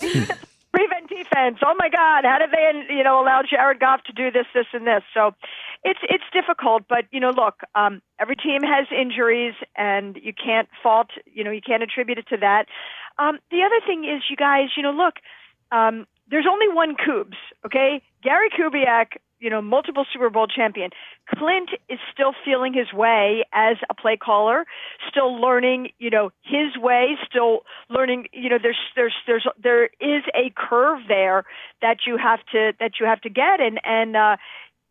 [0.74, 1.58] prevent defense.
[1.66, 4.68] Oh my God, how did they, you know, allow Jared Goff to do this, this,
[4.74, 5.04] and this?
[5.14, 5.34] So
[5.84, 10.68] it's it's difficult, but you know, look, um, every team has injuries, and you can't
[10.82, 12.66] fault, you know, you can't attribute it to that.
[13.20, 15.16] Um, the other thing is, you guys, you know, look,
[15.72, 18.02] um, there's only one Coobs, okay?
[18.22, 20.92] Gary Kubiak you know, multiple Super Bowl champion.
[21.36, 24.66] Klint is still feeling his way as a play caller,
[25.10, 30.24] still learning, you know, his way, still learning, you know, there's there's there's there is
[30.36, 31.44] a curve there
[31.82, 34.38] that you have to that you have to get and and uh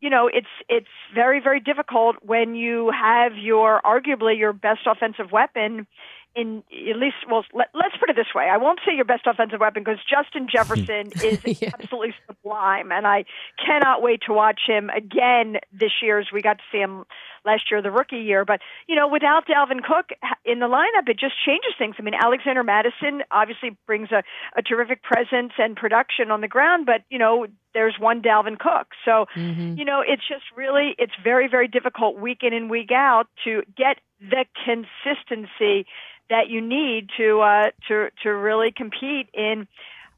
[0.01, 5.33] you know, it's it's very very difficult when you have your arguably your best offensive
[5.33, 5.87] weapon
[6.37, 9.27] in at least well let, us put it this way i won't say your best
[9.27, 11.71] offensive weapon because justin jefferson is yeah.
[11.73, 13.25] absolutely sublime and i
[13.65, 17.05] cannot wait to watch him again this year as we got to see him
[17.45, 20.11] last year the rookie year but you know without dalvin cook
[20.45, 24.23] in the lineup it just changes things i mean alexander mattison obviously brings a,
[24.57, 28.89] a terrific presence and production on the ground but you know there's one dalvin cook
[29.05, 29.77] so mm-hmm.
[29.79, 33.63] you know it's just really it's very very difficult week in and week out to
[33.77, 35.87] get the consistency
[36.31, 39.67] that you need to uh, to to really compete in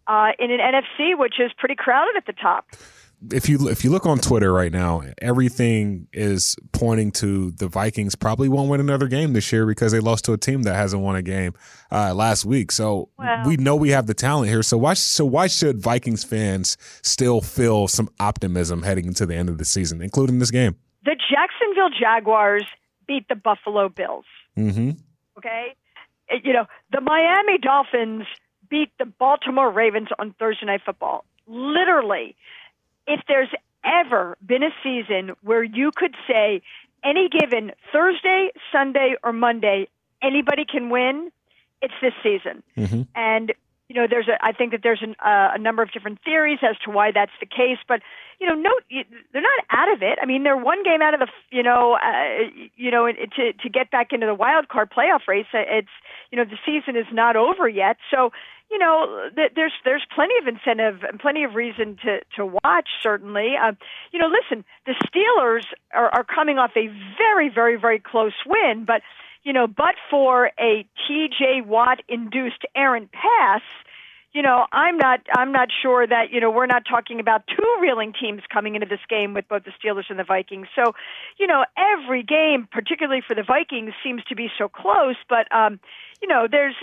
[0.07, 2.67] uh, in an NFC which is pretty crowded at the top.
[3.33, 8.15] If you if you look on Twitter right now, everything is pointing to the Vikings
[8.15, 11.03] probably won't win another game this year because they lost to a team that hasn't
[11.03, 11.53] won a game
[11.91, 12.71] uh, last week.
[12.71, 14.63] So well, we know we have the talent here.
[14.63, 19.49] So why so why should Vikings fans still feel some optimism heading into the end
[19.49, 20.77] of the season, including this game?
[21.05, 22.67] The Jacksonville Jaguars
[23.09, 24.27] beat the Buffalo Bills.
[24.57, 24.91] Mm-hmm.
[25.39, 25.75] Okay,
[26.45, 28.25] you know, the Miami Dolphins
[28.69, 31.25] beat the Baltimore Ravens on Thursday Night Football.
[31.47, 32.37] Literally,
[33.07, 33.49] if there's
[33.85, 36.63] ever been a season where you could say
[37.05, 39.89] any given Thursday, Sunday, or Monday,
[40.23, 41.31] anybody can win,
[41.81, 42.63] it's this season.
[42.77, 43.03] Mm-hmm.
[43.15, 43.53] And
[43.89, 46.59] you know, there's a, I think that there's an, uh, a number of different theories
[46.63, 48.01] as to why that's the case, but
[48.39, 48.71] you know, no,
[49.33, 50.19] they're not out of it.
[50.23, 52.45] I mean, they're one game out of the, you know, uh,
[52.77, 55.47] you know, to to get back into the wild card playoff race.
[55.53, 55.89] Uh, it's,
[56.31, 58.31] you know, the season is not over yet, so
[58.71, 62.89] you know, there's there's plenty of incentive and plenty of reason to to watch.
[63.03, 63.79] Certainly, um,
[64.13, 68.85] you know, listen, the Steelers are, are coming off a very, very, very close win,
[68.87, 69.01] but
[69.45, 73.63] you know, but for a TJ Watt induced errant pass,
[74.33, 77.79] you know, I'm not I'm not sure that, you know, we're not talking about two
[77.81, 80.69] reeling teams coming into this game with both the Steelers and the Vikings.
[80.77, 80.93] So,
[81.39, 85.81] you know, every game, particularly for the Vikings, seems to be so close, but um,
[86.21, 86.75] you know, there's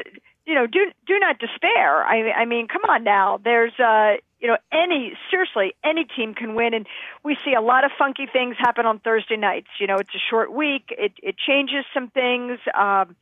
[0.46, 2.04] you know, do do not despair.
[2.04, 3.40] I I mean, come on now.
[3.44, 6.86] There's uh you know, any seriously, any team can win, and
[7.24, 9.70] we see a lot of funky things happen on Thursday nights.
[9.80, 13.16] You know, it's a short week; it it changes some things, um,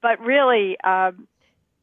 [0.00, 1.26] but really, um,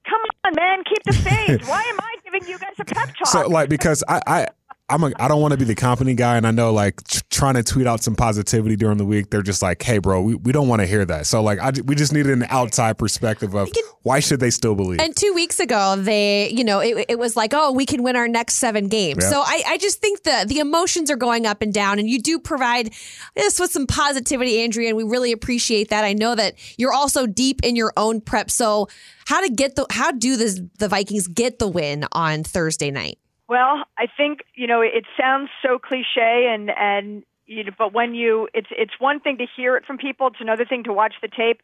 [0.09, 1.67] come on, man, keep the faith.
[1.69, 3.27] Why am I giving you guys a pep talk?
[3.27, 4.47] So, like, because I, I
[4.89, 7.19] I'm a, I don't want to be the company guy, and I know like t-
[7.29, 10.35] trying to tweet out some positivity during the week, they're just like, "Hey, bro, we,
[10.35, 13.53] we don't want to hear that." So like, I, we just needed an outside perspective
[13.53, 13.69] of
[14.03, 15.01] why should they still believe.
[15.01, 18.15] And two weeks ago, they you know it, it was like, "Oh, we can win
[18.15, 21.61] our next seven games." So I, I just think the the emotions are going up
[21.61, 22.93] and down, and you do provide
[23.35, 26.05] us with some positivity, Andrea, and we really appreciate that.
[26.05, 28.87] I know that you're also deep in your own prep, so
[29.25, 33.19] how to get the how do the the Vikings get the win on Thursday night?
[33.47, 38.13] Well, I think you know it sounds so cliche, and and you know, but when
[38.13, 40.27] you, it's it's one thing to hear it from people.
[40.27, 41.61] It's another thing to watch the tape.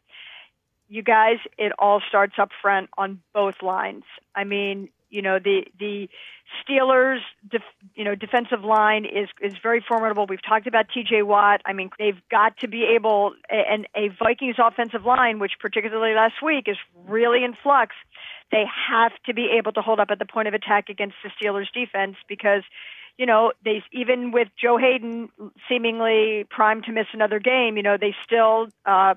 [0.88, 4.04] You guys, it all starts up front on both lines.
[4.34, 6.08] I mean, you know, the the
[6.62, 7.20] Steelers,
[7.50, 7.62] def,
[7.94, 10.26] you know, defensive line is is very formidable.
[10.26, 11.22] We've talked about T.J.
[11.22, 11.60] Watt.
[11.66, 16.42] I mean, they've got to be able, and a Vikings offensive line, which particularly last
[16.42, 17.94] week is really in flux
[18.50, 21.30] they have to be able to hold up at the point of attack against the
[21.30, 22.62] Steelers defense because
[23.16, 25.28] you know, they even with Joe Haden
[25.68, 29.14] seemingly primed to miss another game, you know, they still uh,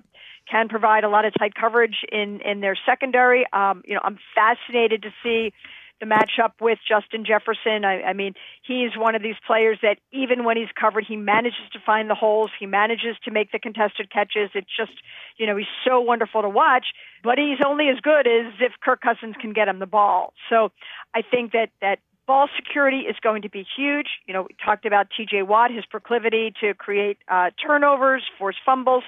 [0.50, 3.46] can provide a lot of tight coverage in in their secondary.
[3.52, 5.52] Um, you know, I'm fascinated to see
[6.00, 7.86] the matchup with Justin Jefferson.
[7.86, 11.68] I, I mean, he's one of these players that even when he's covered, he manages
[11.74, 12.52] to find the holes.
[12.60, 14.52] He manages to make the contested catches.
[14.54, 14.94] It's just,
[15.38, 16.88] you know, he's so wonderful to watch.
[17.24, 20.34] But he's only as good as if Kirk Cousins can get him the ball.
[20.50, 20.72] So
[21.16, 24.08] I think that that ball security is going to be huge.
[24.28, 25.44] You know, we talked about T.J.
[25.44, 29.04] Watt, his proclivity to create uh, turnovers, force fumbles.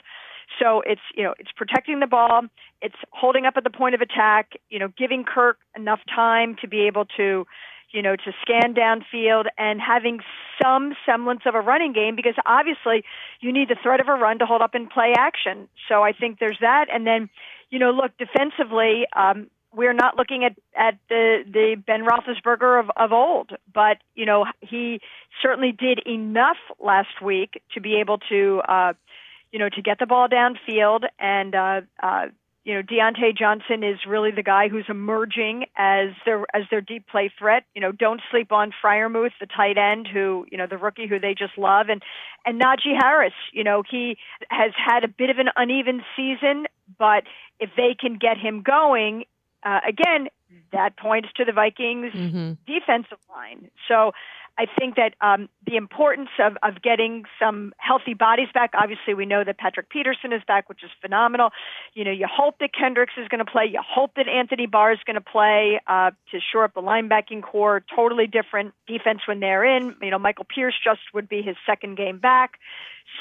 [0.58, 2.44] So it's you know it's protecting the ball,
[2.82, 6.68] it's holding up at the point of attack, you know, giving Kirk enough time to
[6.68, 7.46] be able to,
[7.92, 10.20] you know, to scan downfield and having
[10.62, 13.04] some semblance of a running game because obviously
[13.42, 15.68] you need the threat of a run to hold up and play action.
[15.88, 17.30] So I think there's that, and then
[17.70, 19.06] you know, look defensively.
[19.16, 24.26] Um, we're not looking at at the the Ben Roethlisberger of of old, but you
[24.26, 25.00] know he
[25.42, 28.94] certainly did enough last week to be able to uh,
[29.52, 31.04] you know, to get the ball downfield.
[31.20, 32.28] And, uh, uh,
[32.66, 37.08] you know, Diontae Johnson is really the guy who's emerging as their as their deep
[37.08, 37.64] play threat.
[37.74, 41.20] You know, don't sleep on Freiermuth, the tight end, who you know the rookie who
[41.20, 42.04] they just love, and
[42.46, 43.34] and Najee Harris.
[43.54, 44.18] You know, he
[44.50, 46.68] has had a bit of an uneven season,
[47.00, 47.24] but
[47.60, 49.24] if they can get him going,
[49.64, 50.28] uh, again,
[50.72, 52.52] that points to the Vikings' mm-hmm.
[52.68, 53.70] defensive line.
[53.88, 54.12] So
[54.60, 58.72] I think that um, the importance of, of getting some healthy bodies back.
[58.74, 61.52] Obviously, we know that Patrick Peterson is back, which is phenomenal.
[61.94, 63.64] You know, you hope that Kendricks is going to play.
[63.72, 67.42] You hope that Anthony Barr is going to play uh, to shore up the linebacking
[67.42, 67.82] corps.
[67.96, 69.96] Totally different defense when they're in.
[70.02, 72.60] You know, Michael Pierce just would be his second game back.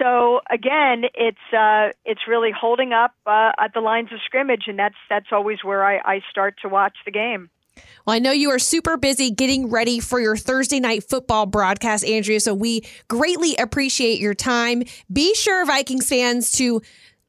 [0.01, 4.77] So again, it's uh, it's really holding up uh, at the lines of scrimmage, and
[4.77, 7.49] that's that's always where I, I start to watch the game.
[8.07, 12.05] Well, I know you are super busy getting ready for your Thursday night football broadcast,
[12.05, 12.41] Andrea.
[12.41, 14.83] So we greatly appreciate your time.
[15.13, 16.81] Be sure, Vikings fans, to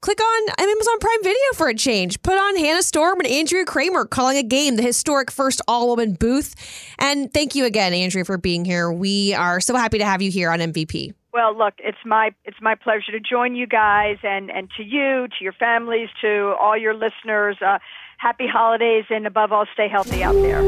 [0.01, 2.21] click on Amazon Prime Video for a change.
[2.21, 6.13] Put on Hannah Storm and Andrea Kremer calling a game, the historic first all woman
[6.13, 6.55] booth.
[6.97, 8.91] And thank you again, Andrea, for being here.
[8.91, 11.13] We are so happy to have you here on MVP.
[11.31, 15.27] Well, look, it's my it's my pleasure to join you guys and and to you,
[15.27, 17.57] to your families, to all your listeners.
[17.61, 17.77] Uh,
[18.19, 20.59] happy holidays, and above all, stay healthy out there.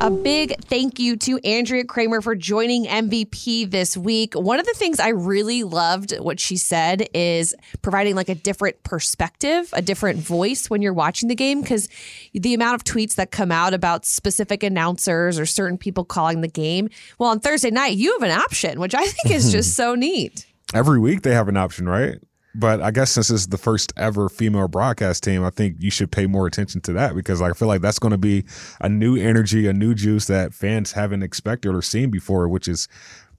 [0.00, 4.34] A big thank you to Andrea Kremer for joining MVP this week.
[4.34, 8.82] One of the things I really loved what she said is providing like a different
[8.84, 11.88] perspective, a different voice when you're watching the game because
[12.32, 16.48] the amount of tweets that come out about specific announcers or certain people calling the
[16.48, 16.88] game.
[17.18, 20.46] Well, on Thursday night, you have an option, which I think is just so neat.
[20.72, 22.18] Every week they have an option, right?
[22.58, 25.92] But I guess since this is the first ever female broadcast team, I think you
[25.92, 28.44] should pay more attention to that because I feel like that's going to be
[28.80, 32.88] a new energy, a new juice that fans haven't expected or seen before, which is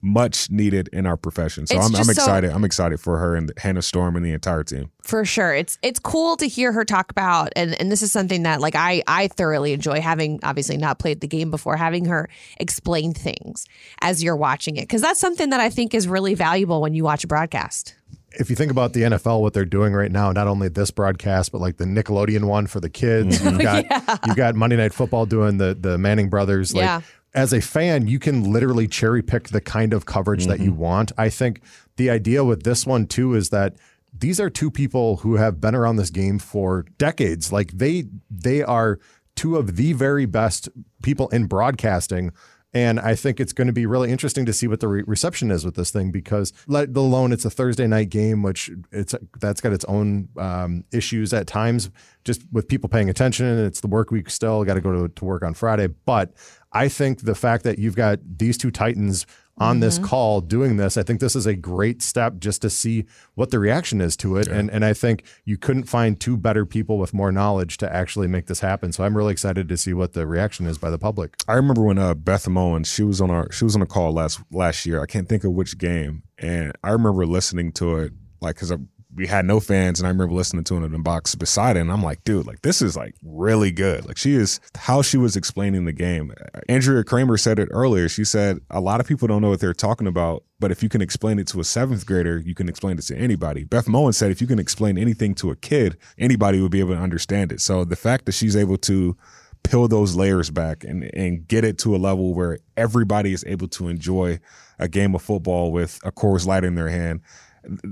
[0.02, 1.66] much needed in our profession.
[1.66, 2.50] So I'm, I'm, excited.
[2.50, 4.90] So, I'm excited for her and Hannah Storm and the entire team.
[5.02, 5.52] For sure.
[5.52, 8.74] It's it's cool to hear her talk about and, and this is something that like
[8.74, 13.66] I I thoroughly enjoy having obviously not played the game before, having her explain things
[14.00, 14.88] as you're watching it.
[14.88, 17.94] Cause that's something that I think is really valuable when you watch a broadcast
[18.32, 21.52] if you think about the NFL, what they're doing right now, not only this broadcast,
[21.52, 23.48] but like the Nickelodeon one for the kids, mm-hmm.
[23.48, 24.16] you've got yeah.
[24.26, 26.74] you've got Monday Night Football doing the the Manning brothers.
[26.74, 27.00] Like yeah.
[27.34, 30.50] as a fan, you can literally cherry pick the kind of coverage mm-hmm.
[30.50, 30.80] that you mm-hmm.
[30.80, 31.12] want.
[31.18, 31.60] I think
[31.96, 33.76] the idea with this one too is that
[34.12, 37.52] these are two people who have been around this game for decades.
[37.52, 38.98] Like they they are
[39.36, 40.68] two of the very best
[41.02, 42.32] people in broadcasting
[42.72, 45.50] And I think it's going to be really interesting to see what the re- reception
[45.50, 49.60] is with this thing because, let alone it's a Thursday night game, which it's that's
[49.60, 51.90] got its own um, issues at times,
[52.24, 53.46] just with people paying attention.
[53.58, 55.88] It's the work week still, got to go to work on Friday.
[55.88, 56.32] But
[56.72, 59.26] I think the fact that you've got these two Titans
[59.60, 59.80] on mm-hmm.
[59.82, 60.96] this call doing this.
[60.96, 64.36] I think this is a great step just to see what the reaction is to
[64.38, 64.48] it.
[64.48, 64.54] Yeah.
[64.54, 68.26] And and I think you couldn't find two better people with more knowledge to actually
[68.26, 68.92] make this happen.
[68.92, 71.34] So I'm really excited to see what the reaction is by the public.
[71.46, 74.12] I remember when uh, Beth Mowins, she was on our she was on a call
[74.12, 75.02] last last year.
[75.02, 78.72] I can't think of which game, and I remember listening to it like because
[79.20, 81.80] we had no fans and I remember listening to it in the box beside it
[81.80, 84.06] and I'm like, dude, like this is like really good.
[84.08, 86.32] Like she is how she was explaining the game.
[86.70, 88.08] Andrea Kremer said it earlier.
[88.08, 90.88] She said a lot of people don't know what they're talking about, but if you
[90.88, 93.64] can explain it to a seventh grader, you can explain it to anybody.
[93.64, 96.94] Beth Mowins said if you can explain anything to a kid, anybody would be able
[96.94, 97.60] to understand it.
[97.60, 99.18] So the fact that she's able to
[99.64, 103.68] peel those layers back and and get it to a level where everybody is able
[103.68, 104.40] to enjoy
[104.78, 107.20] a game of football with a Coors Light in their hand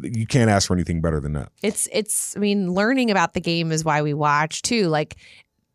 [0.02, 1.50] you can't ask for anything better than that.
[1.62, 4.88] It's it's I mean learning about the game is why we watch too.
[4.88, 5.16] Like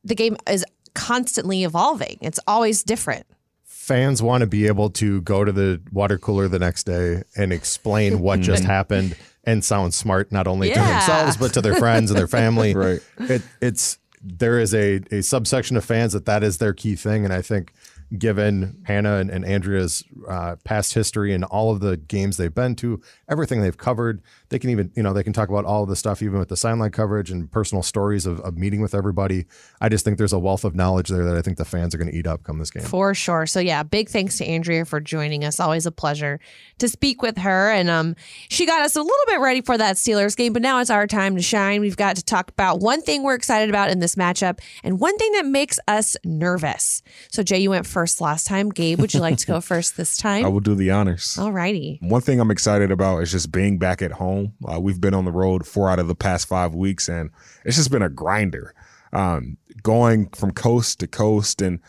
[0.03, 2.17] the game is constantly evolving.
[2.21, 3.25] It's always different.
[3.63, 7.51] Fans want to be able to go to the water cooler the next day and
[7.51, 10.75] explain what just happened and sound smart not only yeah.
[10.75, 12.73] to themselves but to their friends and their family.
[12.75, 13.01] right.
[13.19, 17.25] It, it's there is a, a subsection of fans that that is their key thing
[17.25, 17.73] and I think
[18.17, 22.75] given Hannah and, and Andrea's uh, past history and all of the games they've been
[22.75, 24.21] to, everything they've covered.
[24.53, 26.47] They can even, you know, they can talk about all of the stuff, even with
[26.47, 29.45] the sideline coverage and personal stories of, of meeting with everybody.
[29.81, 31.97] I just think there's a wealth of knowledge there that I think the fans are
[31.97, 32.83] going to eat up come this game.
[32.83, 33.45] For sure.
[33.45, 35.59] So, yeah, big thanks to Andrea for joining us.
[35.59, 36.39] Always a pleasure
[36.77, 37.71] to speak with her.
[37.71, 38.15] And um,
[38.49, 41.07] she got us a little bit ready for that Steelers game, but now it's our
[41.07, 41.81] time to shine.
[41.81, 45.17] We've got to talk about one thing we're excited about in this matchup and one
[45.17, 47.01] thing that makes us nervous.
[47.31, 48.69] So, Jay, you went first first last time.
[48.69, 50.45] Gabe, would you like to go first this time?
[50.45, 51.37] I will do the honors.
[51.37, 51.99] All righty.
[52.01, 54.42] One thing I'm excited about is just being back at home.
[54.71, 57.29] Uh, we've been on the road four out of the past five weeks, and
[57.65, 58.73] it's just been a grinder.
[59.11, 61.79] Um, going from coast to coast and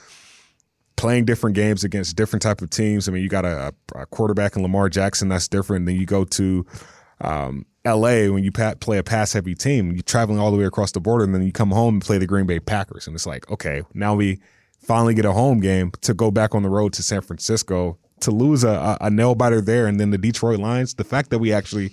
[0.97, 3.09] playing different games against different type of teams.
[3.09, 5.87] I mean, you got a, a quarterback in Lamar Jackson that's different.
[5.87, 6.67] Then you go to
[7.21, 9.93] um, LA when you pat, play a pass heavy team.
[9.93, 12.19] You're traveling all the way across the border, and then you come home and play
[12.19, 14.41] the Green Bay Packers, and it's like, okay, now we
[14.81, 18.31] finally get a home game to go back on the road to San Francisco to
[18.31, 20.95] lose a, a nail biter there and then the Detroit Lions.
[20.95, 21.93] The fact that we actually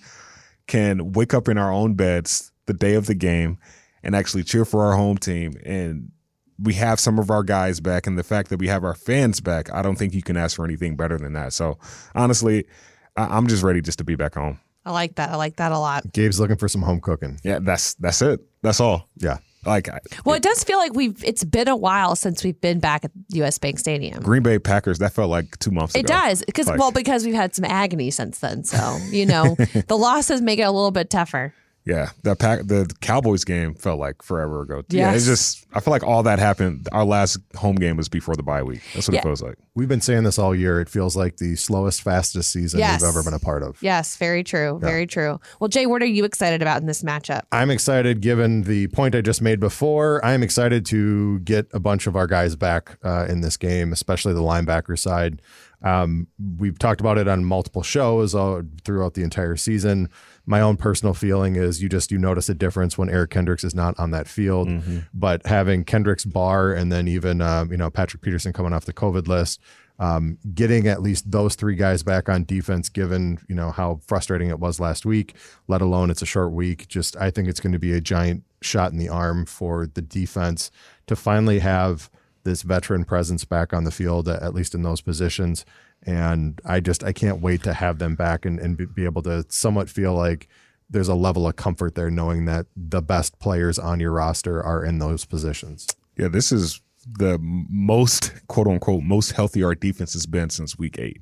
[0.71, 3.57] can wake up in our own beds the day of the game
[4.03, 6.09] and actually cheer for our home team and
[6.57, 9.41] we have some of our guys back and the fact that we have our fans
[9.41, 11.51] back, I don't think you can ask for anything better than that.
[11.51, 11.77] So
[12.15, 12.67] honestly,
[13.17, 14.59] I'm just ready just to be back home.
[14.85, 15.31] I like that.
[15.31, 16.09] I like that a lot.
[16.13, 17.37] Gabe's looking for some home cooking.
[17.43, 18.39] Yeah, that's that's it.
[18.61, 19.09] That's all.
[19.17, 19.39] Yeah.
[19.65, 19.89] Like,
[20.25, 21.23] well, it does feel like we've.
[21.23, 23.57] It's been a while since we've been back at U.S.
[23.59, 24.23] Bank Stadium.
[24.23, 24.97] Green Bay Packers.
[24.99, 25.93] That felt like two months.
[25.93, 25.99] Ago.
[25.99, 26.13] It ago.
[26.13, 28.63] does because like, well, because we've had some agony since then.
[28.63, 29.55] So you know,
[29.87, 31.53] the losses make it a little bit tougher.
[31.83, 34.83] Yeah, the pack the Cowboys game felt like forever ago.
[34.89, 34.99] Yes.
[34.99, 36.87] Yeah, it's just I feel like all that happened.
[36.91, 38.81] Our last home game was before the bye week.
[38.93, 39.21] That's what yeah.
[39.21, 39.55] it feels like.
[39.73, 40.79] We've been saying this all year.
[40.79, 43.01] It feels like the slowest, fastest season yes.
[43.01, 43.81] we've ever been a part of.
[43.81, 44.79] Yes, very true.
[44.81, 44.87] Yeah.
[44.87, 45.39] Very true.
[45.59, 47.43] Well, Jay, what are you excited about in this matchup?
[47.51, 50.23] I'm excited given the point I just made before.
[50.23, 54.33] I'm excited to get a bunch of our guys back uh, in this game, especially
[54.33, 55.41] the linebacker side.
[55.83, 60.09] Um, we've talked about it on multiple shows uh, throughout the entire season
[60.45, 63.75] my own personal feeling is you just you notice a difference when Eric Kendricks is
[63.75, 64.67] not on that field.
[64.67, 64.99] Mm-hmm.
[65.13, 68.93] But having Kendricks Barr and then even uh, you know Patrick Peterson coming off the
[68.93, 69.61] COVID list,
[69.99, 74.49] um, getting at least those three guys back on defense, given you know how frustrating
[74.49, 75.35] it was last week,
[75.67, 76.87] let alone it's a short week.
[76.87, 80.01] Just I think it's going to be a giant shot in the arm for the
[80.01, 80.71] defense
[81.07, 82.09] to finally have
[82.43, 85.63] this veteran presence back on the field, at least in those positions
[86.05, 89.45] and I just I can't wait to have them back and, and be able to
[89.49, 90.47] somewhat feel like
[90.89, 94.83] there's a level of comfort there knowing that the best players on your roster are
[94.83, 95.87] in those positions.
[96.17, 100.99] Yeah, this is the most quote unquote most healthy our defense has been since week
[100.99, 101.21] eight.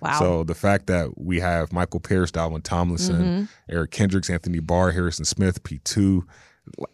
[0.00, 0.18] Wow.
[0.18, 3.44] So the fact that we have Michael Pierce, Dalvin Tomlinson, mm-hmm.
[3.68, 6.24] Eric Kendricks, Anthony Barr, Harrison Smith, P two,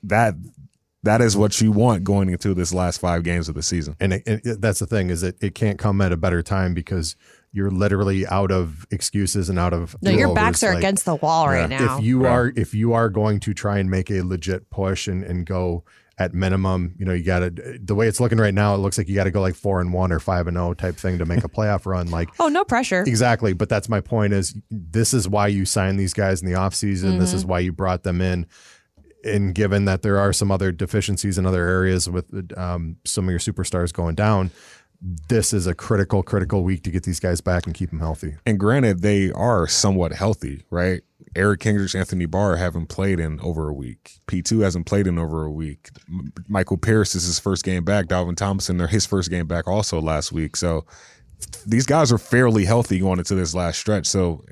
[0.03, 0.35] that
[1.05, 3.95] that is what you want going into this last five games of the season.
[4.01, 6.73] And, it, it, that's the thing is that it can't come at a better time
[6.73, 7.15] because
[7.53, 11.15] you're literally out of excuses and out of no your backs are like, against the
[11.15, 11.79] wall right yeah.
[11.79, 11.99] now.
[11.99, 12.31] If you right.
[12.31, 15.85] are if you are going to try and make a legit push and, and go
[16.17, 18.75] at minimum, you know, you got to the way it's looking right now.
[18.75, 20.71] It looks like you got to go like four and one or five and zero
[20.71, 22.11] oh type thing to make a playoff run.
[22.11, 23.03] Like, oh, no pressure.
[23.03, 24.33] Exactly, but that's my point.
[24.33, 27.11] Is this is why you signed these guys in the offseason.
[27.11, 27.19] Mm-hmm.
[27.19, 28.47] This is why you brought them in
[29.25, 33.31] and given that there are some other deficiencies in other areas with um, some of
[33.31, 34.51] your superstars going down,
[35.29, 38.37] this is a critical, critical week to get these guys back and keep them healthy.
[38.47, 41.03] And granted, they are somewhat healthy, right?
[41.37, 44.21] Eric Kendricks, Anthony Barr haven't played in over a week.
[44.29, 45.91] P2 hasn't played in over a week.
[46.49, 48.07] Michael Pierce is his first game back.
[48.07, 50.57] Dalvin Tomlinson, they're his first game back also last week.
[50.57, 50.87] So
[51.67, 54.07] these guys are fairly healthy going into this last stretch.
[54.07, 54.45] So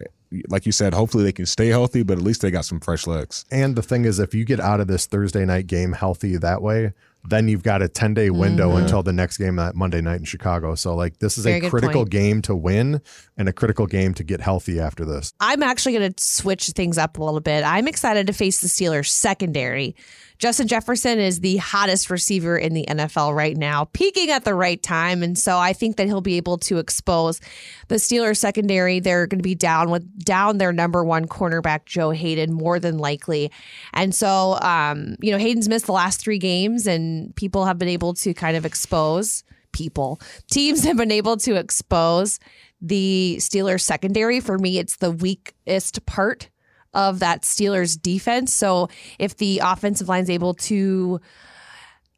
[0.48, 3.06] like you said, hopefully they can stay healthy, but at least they got some fresh
[3.06, 3.44] legs.
[3.50, 6.62] And the thing is, if you get out of this Thursday night game healthy that
[6.62, 6.92] way,
[7.24, 8.82] then you've got a 10 day window mm-hmm.
[8.82, 10.74] until the next game that Monday night in Chicago.
[10.74, 12.10] So, like, this is Very a critical point.
[12.10, 13.00] game to win
[13.36, 15.32] and a critical game to get healthy after this.
[15.38, 17.62] I'm actually going to switch things up a little bit.
[17.64, 19.94] I'm excited to face the Steelers secondary.
[20.42, 24.82] Justin Jefferson is the hottest receiver in the NFL right now, peaking at the right
[24.82, 25.22] time.
[25.22, 27.40] And so I think that he'll be able to expose
[27.86, 28.98] the Steelers secondary.
[28.98, 32.98] They're going to be down with down their number one cornerback, Joe Haden, more than
[32.98, 33.52] likely.
[33.94, 37.86] And so, um, you know, Haden's missed the last three games, and people have been
[37.86, 40.20] able to kind of expose people.
[40.50, 42.40] Teams have been able to expose
[42.80, 44.40] the Steelers secondary.
[44.40, 46.50] For me, it's the weakest part
[46.94, 48.52] of that Steelers defense.
[48.52, 48.88] So
[49.18, 51.20] if the offensive line is able to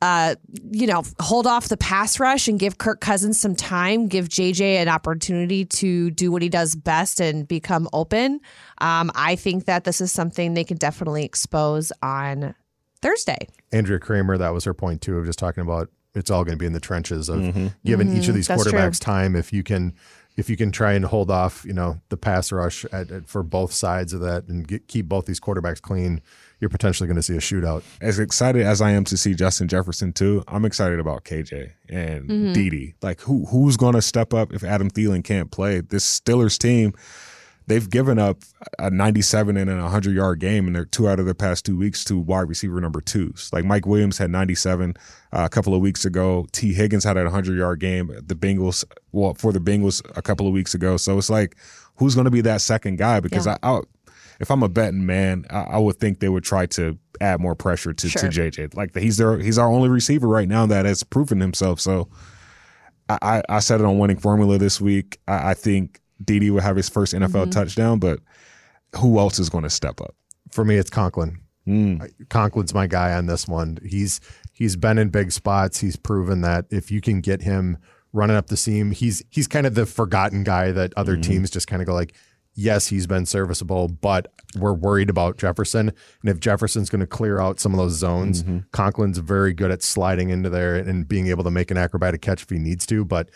[0.05, 0.35] uh,
[0.71, 4.83] you know, hold off the pass rush and give Kirk Cousins some time, give JJ
[4.83, 8.39] an opportunity to do what he does best and become open.
[8.83, 12.55] Um, I think that this is something they can definitely expose on
[13.01, 13.49] Thursday.
[13.73, 16.61] Andrea Kremer, that was her point too, of just talking about it's all going to
[16.61, 17.69] be in the trenches of mm-hmm.
[17.87, 18.19] giving mm-hmm.
[18.19, 18.37] each of mm-hmm.
[18.37, 19.07] these That's quarterbacks true.
[19.07, 19.35] time.
[19.35, 19.95] If you can
[20.37, 23.43] if you can try and hold off, you know, the pass rush at, at, for
[23.43, 26.21] both sides of that and get, keep both these quarterbacks clean,
[26.61, 27.83] you're potentially going to see a shootout.
[28.01, 32.29] As excited as I am to see Justin Jefferson too, I'm excited about KJ and
[32.29, 32.53] mm-hmm.
[32.53, 32.95] Dede.
[33.03, 35.81] Like who who's going to step up if Adam Thielen can't play?
[35.81, 36.95] This Steelers team
[37.67, 38.43] they've given up
[38.79, 41.77] a 97 and a 100 yard game in their two out of their past two
[41.77, 43.51] weeks to wide receiver number twos.
[43.53, 44.95] Like Mike Williams had 97
[45.33, 46.47] uh, a couple of weeks ago.
[46.53, 48.09] Tee Higgins had a 100 yard game.
[48.09, 50.97] The Bengals, well, for the Bengals a couple of weeks ago.
[50.97, 51.57] So it's like,
[51.97, 53.21] who's going to be that second guy?
[53.21, 53.57] Because yeah.
[53.63, 53.81] I, I,
[54.41, 57.55] if I'm a betting man, I, I, would think they would try to add more
[57.55, 58.23] pressure to, sure.
[58.23, 58.75] to JJ.
[58.75, 61.81] Like he's their, he's our only receiver right now that has proven himself.
[61.81, 62.09] So
[63.09, 65.19] I, I said it on winning formula this week.
[65.29, 67.51] I, I think Dede will have his first NFL mm-hmm.
[67.51, 68.21] touchdown, but
[68.97, 70.15] who else is going to step up?
[70.51, 71.41] For me, it's Conklin.
[71.67, 72.29] Mm.
[72.29, 73.79] Conklin's my guy on this one.
[73.85, 74.21] He's
[74.53, 75.81] he's been in big spots.
[75.81, 77.79] He's proven that if you can get him
[78.13, 81.23] running up the seam, he's he's kind of the forgotten guy that other mm-hmm.
[81.23, 82.15] teams just kind of go like,
[82.55, 85.89] yes, he's been serviceable, but we're worried about Jefferson.
[86.21, 88.59] And if Jefferson's going to clear out some of those zones, mm-hmm.
[88.73, 92.43] Conklin's very good at sliding into there and being able to make an acrobatic catch
[92.43, 93.05] if he needs to.
[93.05, 93.31] But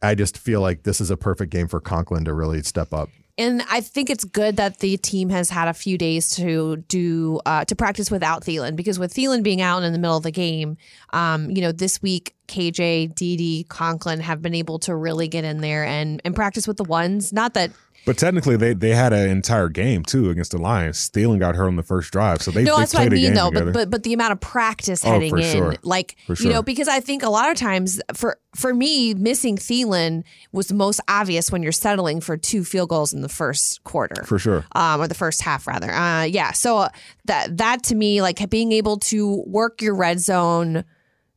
[0.00, 3.10] I just feel like this is a perfect game for Conklin to really step up.
[3.38, 7.40] And I think it's good that the team has had a few days to do
[7.46, 10.30] uh, to practice without Thielen because with Thielen being out in the middle of the
[10.30, 10.76] game,
[11.14, 15.62] um, you know, this week KJ, Dede, Conklin have been able to really get in
[15.62, 17.32] there and and practice with the ones.
[17.32, 17.70] Not that
[18.04, 21.08] but technically, they they had an entire game too against the Lions.
[21.10, 23.34] Thielen got hurt on the first drive, so they no, they that's what I mean
[23.34, 23.50] though.
[23.50, 25.76] But but but the amount of practice oh, heading in, sure.
[25.82, 26.36] like sure.
[26.40, 30.72] you know, because I think a lot of times for for me, missing Thielen was
[30.72, 34.64] most obvious when you're settling for two field goals in the first quarter, for sure,
[34.72, 35.90] um, or the first half rather.
[35.90, 36.88] Uh, yeah, so
[37.26, 40.84] that that to me, like being able to work your red zone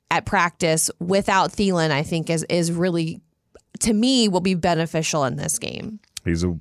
[0.10, 3.22] at practice without Thielen, I think is is really
[3.82, 6.00] to me will be beneficial in this game.
[6.26, 6.58] He's a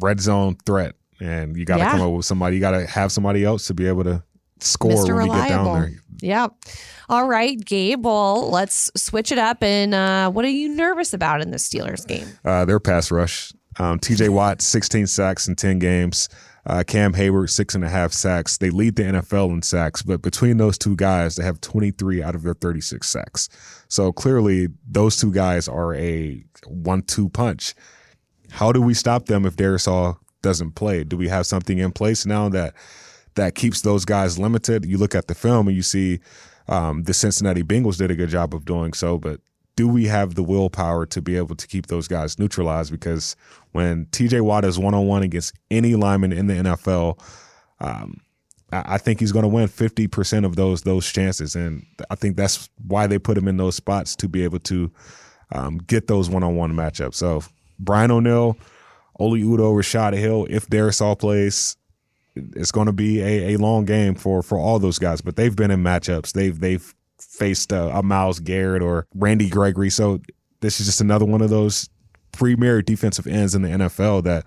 [0.00, 1.92] red zone threat, and you got to yeah.
[1.92, 2.56] come up with somebody.
[2.56, 4.22] You got to have somebody else to be able to
[4.60, 5.08] score Mr.
[5.08, 5.36] when Reliable.
[5.36, 5.92] you get down there.
[6.22, 6.54] Yep.
[7.08, 8.04] All right, Gabe.
[8.04, 9.62] Well, let's switch it up.
[9.62, 12.28] And uh, what are you nervous about in the Steelers game?
[12.44, 13.52] Uh, their pass rush.
[13.78, 14.28] Um, T.J.
[14.28, 16.28] Watt, 16 sacks in 10 games.
[16.66, 18.58] Uh, Cam Heyward, six and a half sacks.
[18.58, 22.34] They lead the NFL in sacks, but between those two guys, they have 23 out
[22.34, 23.48] of their 36 sacks.
[23.88, 27.74] So clearly, those two guys are a one-two punch.
[28.50, 31.04] How do we stop them if Darrisaw doesn't play?
[31.04, 32.74] Do we have something in place now that
[33.34, 34.84] that keeps those guys limited?
[34.84, 36.20] You look at the film and you see
[36.68, 39.40] um, the Cincinnati Bengals did a good job of doing so, but
[39.76, 42.92] do we have the willpower to be able to keep those guys neutralized?
[42.92, 43.34] Because
[43.72, 47.18] when TJ Watt is one on one against any lineman in the NFL,
[47.80, 48.20] um,
[48.72, 52.36] I think he's going to win fifty percent of those those chances, and I think
[52.36, 54.92] that's why they put him in those spots to be able to
[55.50, 57.14] um, get those one on one matchups.
[57.14, 57.42] So
[57.80, 58.56] Brian O'Neill,
[59.18, 61.76] Oli Udoh, Rashod Hill, if Darrisaw plays,
[62.36, 65.20] it's going to be a, a long game for for all those guys.
[65.20, 66.32] But they've been in matchups.
[66.32, 69.90] They've they've faced uh, a, a Myles Garrett or Randy Gregory.
[69.90, 70.20] So
[70.60, 71.88] this is just another one of those
[72.32, 74.44] premier defensive ends in the NFL that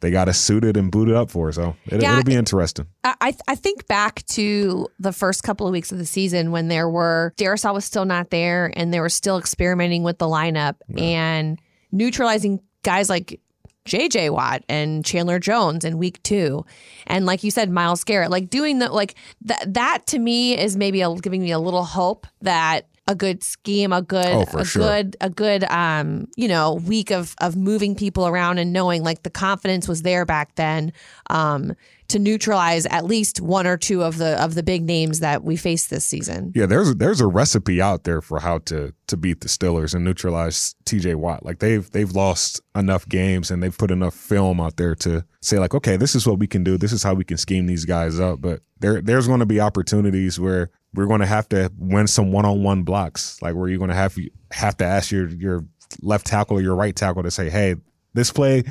[0.00, 1.50] they got us suited and booted up for.
[1.52, 2.86] So it, Yeah, will be interesting.
[3.02, 6.88] I, I think back to the first couple of weeks of the season when there
[6.88, 11.58] were Darrisaw was still not there and they were still experimenting with the lineup and
[11.92, 13.40] neutralizing guys like
[13.84, 16.64] JJ Watt and Chandler Jones in week two.
[17.06, 20.76] And like you said, Myles Garrett, like doing the like that that to me is
[20.76, 24.64] maybe a, giving me a little hope that a good scheme, a good Oh, a
[24.64, 24.82] sure.
[24.82, 29.22] good a good um, you know, week of of moving people around and knowing like
[29.22, 30.92] the confidence was there back then.
[31.30, 31.74] Um
[32.08, 35.56] to neutralize at least one or two of the of the big names that we
[35.56, 36.52] faced this season.
[36.54, 40.04] Yeah, there's there's a recipe out there for how to to beat the Steelers and
[40.04, 41.44] neutralize TJ Watt.
[41.44, 45.58] Like they've they've lost enough games and they've put enough film out there to say
[45.58, 46.78] like, okay, this is what we can do.
[46.78, 48.40] This is how we can scheme these guys up.
[48.40, 52.32] But there there's going to be opportunities where we're going to have to win some
[52.32, 54.16] one on one blocks, like where you're going to have
[54.50, 55.64] have to ask your your
[56.02, 57.76] left tackle or your right tackle to say, hey,
[58.14, 58.64] this play.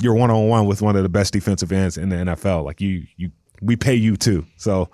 [0.00, 2.64] You're one on one with one of the best defensive ends in the NFL.
[2.64, 4.44] Like you, you, we pay you too.
[4.56, 4.90] So,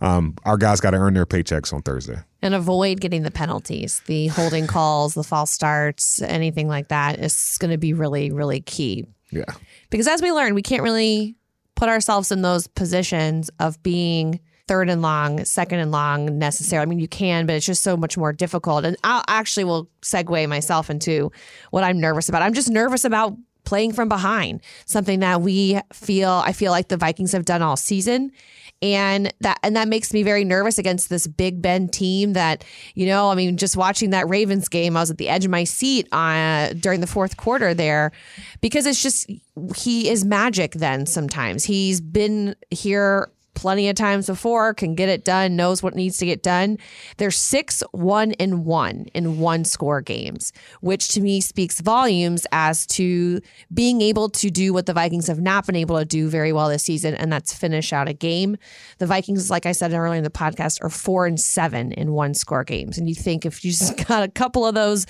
[0.00, 2.18] um, our guys got to earn their paychecks on Thursday.
[2.40, 7.58] And avoid getting the penalties, the holding calls, the false starts, anything like that is
[7.58, 9.06] going to be really, really key.
[9.30, 9.44] Yeah.
[9.90, 11.36] Because as we learned, we can't really
[11.74, 16.82] put ourselves in those positions of being third and long, second and long necessarily.
[16.82, 18.84] I mean, you can, but it's just so much more difficult.
[18.84, 21.32] And I actually will segue myself into
[21.70, 22.42] what I'm nervous about.
[22.42, 26.96] I'm just nervous about playing from behind, something that we feel, I feel like the
[26.96, 28.32] Vikings have done all season.
[28.80, 32.34] And that and that makes me very nervous against this Big Ben team.
[32.34, 32.64] That
[32.94, 35.50] you know, I mean, just watching that Ravens game, I was at the edge of
[35.50, 38.12] my seat uh, during the fourth quarter there,
[38.60, 39.28] because it's just
[39.74, 40.74] he is magic.
[40.74, 45.96] Then sometimes he's been here plenty of times before, can get it done, knows what
[45.96, 46.78] needs to get done.
[47.16, 52.86] They're six, one, and one in one score games, which to me speaks volumes as
[52.86, 53.40] to
[53.74, 56.68] being able to do what the Vikings have not been able to do very well
[56.68, 58.56] this season, and that's finish out a game.
[58.98, 62.34] The Vikings, like I said earlier in the podcast, are four and seven in one
[62.34, 62.96] score games.
[62.96, 65.04] And you think if you just got a couple of those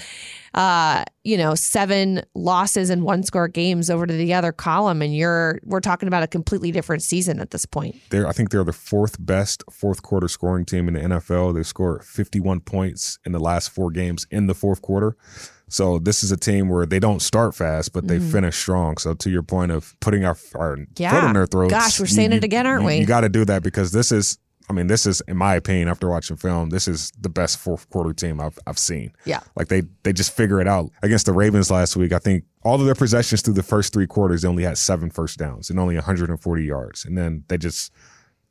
[0.55, 5.15] uh, you know, seven losses in one score games over to the other column, and
[5.15, 7.97] you're we're talking about a completely different season at this point.
[8.11, 11.55] They're, I think they're the fourth best fourth quarter scoring team in the NFL.
[11.55, 15.17] They score 51 points in the last four games in the fourth quarter.
[15.71, 18.97] So this is a team where they don't start fast, but they finish strong.
[18.97, 21.11] So to your point of putting our, our Yeah.
[21.11, 22.97] foot in their throats, Gosh, we're saying it again, aren't you, we?
[22.97, 24.39] You got to do that because this is,
[24.69, 27.89] I mean, this is, in my opinion, after watching film, this is the best fourth
[27.91, 29.13] quarter team I've I've seen.
[29.25, 29.41] Yeah.
[29.57, 32.13] Like they they just figure it out against the Ravens last week.
[32.13, 35.11] I think all of their possessions through the first three quarters, they only had seven
[35.11, 37.93] first downs and only 140 yards, and then they just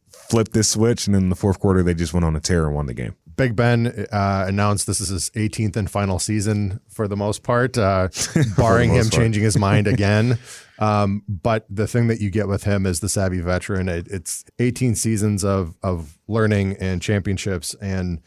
[0.10, 2.66] flipped this switch, and then in the fourth quarter they just went on a tear
[2.66, 3.16] and won the game.
[3.38, 7.78] Big Ben uh, announced this is his 18th and final season for the most part,
[7.78, 8.10] uh,
[8.58, 9.14] barring him part.
[9.14, 10.40] changing his mind again.
[10.80, 13.88] Um, but the thing that you get with him is the savvy veteran.
[13.88, 18.22] It, it's 18 seasons of of learning and championships and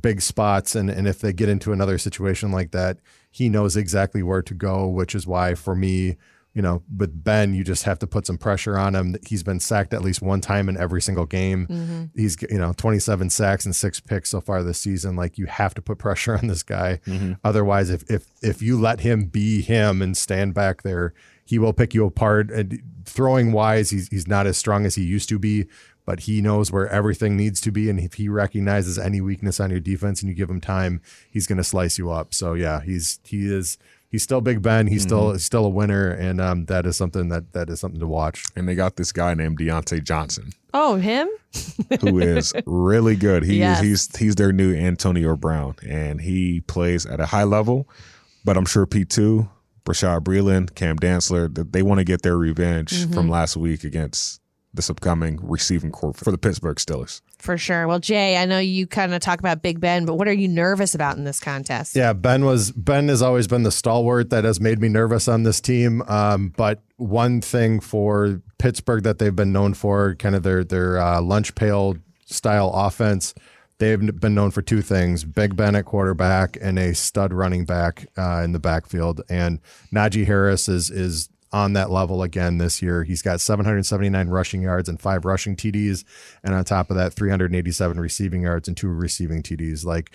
[0.00, 0.74] big spots.
[0.74, 2.98] And and if they get into another situation like that,
[3.30, 4.86] he knows exactly where to go.
[4.86, 6.16] Which is why, for me,
[6.54, 9.16] you know, with Ben, you just have to put some pressure on him.
[9.26, 11.66] He's been sacked at least one time in every single game.
[11.66, 12.04] Mm-hmm.
[12.14, 15.16] He's, you know, 27 sacks and six picks so far this season.
[15.16, 17.00] Like you have to put pressure on this guy.
[17.06, 17.34] Mm-hmm.
[17.42, 21.72] Otherwise, if if if you let him be him and stand back there, he will
[21.72, 22.50] pick you apart.
[22.50, 25.66] And throwing wise, he's he's not as strong as he used to be,
[26.04, 27.88] but he knows where everything needs to be.
[27.88, 31.00] And if he recognizes any weakness on your defense and you give him time,
[31.30, 32.34] he's going to slice you up.
[32.34, 33.78] So yeah, he's he is
[34.12, 34.86] he's still Big Ben.
[34.86, 37.98] He's still he's still a winner, and um, that is something that that is something
[38.00, 38.44] to watch.
[38.54, 40.52] And they got this guy named Diontae Johnson.
[40.74, 41.28] Oh, him?
[42.00, 43.42] who is really good.
[43.42, 43.82] He Yes.
[43.82, 47.88] is he's he's their new Antonio Brown, and he plays at a high level.
[48.44, 49.48] But I'm sure P two,
[49.84, 53.12] Bashaud Breeland, Cam Dantzler, that they want to get their revenge Mm-hmm.
[53.14, 54.40] from last week against
[54.74, 57.20] this upcoming receiving corps for the Pittsburgh Steelers.
[57.38, 57.86] For sure.
[57.86, 60.48] Well, Jay, I know you kind of talk about Big Ben, but what are you
[60.48, 61.94] nervous about in this contest?
[61.94, 65.42] Yeah, Ben was Ben has always been the stalwart that has made me nervous on
[65.42, 66.02] this team.
[66.02, 70.98] Um, but one thing for Pittsburgh that they've been known for, kind of their their
[70.98, 73.34] uh, lunch pail style offense,
[73.78, 78.06] they've been known for two things: Big Ben at quarterback and a stud running back
[78.16, 79.20] uh, in the backfield.
[79.28, 79.60] And
[79.92, 83.04] Najee Harris is is on that level again this year.
[83.04, 86.04] He's got 779 rushing yards and five rushing TDs,
[86.42, 89.84] and on top of that, 387 receiving yards and two receiving TDs.
[89.84, 90.14] Like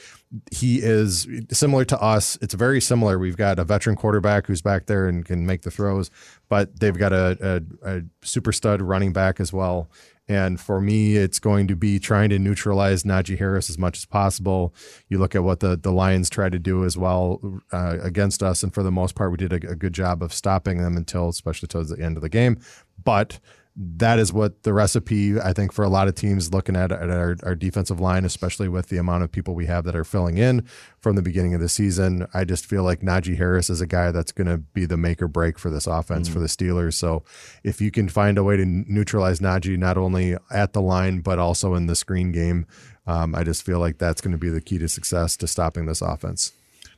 [0.51, 2.38] he is similar to us.
[2.41, 3.19] It's very similar.
[3.19, 6.09] We've got a veteran quarterback who's back there and can make the throws,
[6.49, 9.89] but they've got a, a, a super stud running back as well.
[10.30, 14.05] And for me, it's going to be trying to neutralize Najee Harris as much as
[14.05, 14.73] possible.
[15.07, 18.61] You look at what the, the Lions tried to do as well uh, against us.
[18.61, 21.30] And for the most part, we did a, a good job of stopping them until,
[21.30, 22.59] especially towards the end of the game.
[23.01, 23.39] But
[23.80, 27.09] that is what the recipe I think for a lot of teams looking at, at
[27.11, 30.39] our, our, defensive line, especially with the amount of people we have that are filling
[30.39, 30.67] in
[30.99, 32.28] from the beginning of the season.
[32.34, 35.21] I just feel like Najee Harris is a guy that's going to be the make
[35.21, 36.34] or break for this offense mm-hmm.
[36.34, 36.95] for the Steelers.
[36.95, 37.23] So
[37.63, 41.38] if you can find a way to neutralize Najee not only at the line but
[41.38, 42.65] also in the screen game,
[43.05, 45.86] um, I just feel like that's going to be the key to success to stopping
[45.86, 46.51] this offense.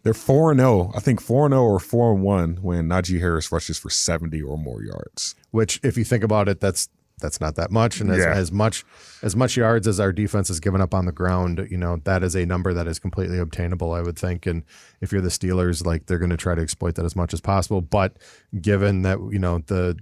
[0.04, 0.72] They're four and zero.
[0.72, 0.91] Oh.
[0.95, 3.89] I think four and zero oh or four and one when Najee Harris rushes for
[3.89, 5.36] seventy or more yards.
[5.52, 6.89] Which, if you think about it, that's
[7.20, 8.00] that's not that much.
[8.00, 8.34] And as, yeah.
[8.34, 8.86] as much
[9.22, 12.24] as much yards as our defense has given up on the ground, you know that
[12.24, 13.93] is a number that is completely obtainable.
[13.93, 14.45] I would think.
[14.45, 14.64] And
[15.02, 17.41] if you're the Steelers, like they're going to try to exploit that as much as
[17.41, 17.82] possible.
[17.82, 18.18] But
[18.62, 19.97] given that you know the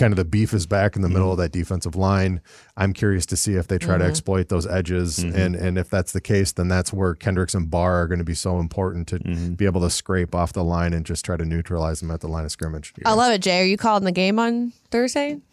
[0.00, 1.14] kind of the beef is back in the mm-hmm.
[1.14, 2.40] middle of that defensive line.
[2.76, 4.02] I'm curious to see if they try mm-hmm.
[4.02, 5.38] to exploit those edges, mm-hmm.
[5.38, 8.24] and and if that's the case, then that's where Kendricks and Barr are going to
[8.24, 9.52] be so important to mm-hmm.
[9.54, 12.28] be able to scrape off the line and just try to neutralize them at the
[12.28, 12.92] line of scrimmage.
[13.04, 13.60] I love it, Jay.
[13.60, 15.38] Are you calling the game on Thursday?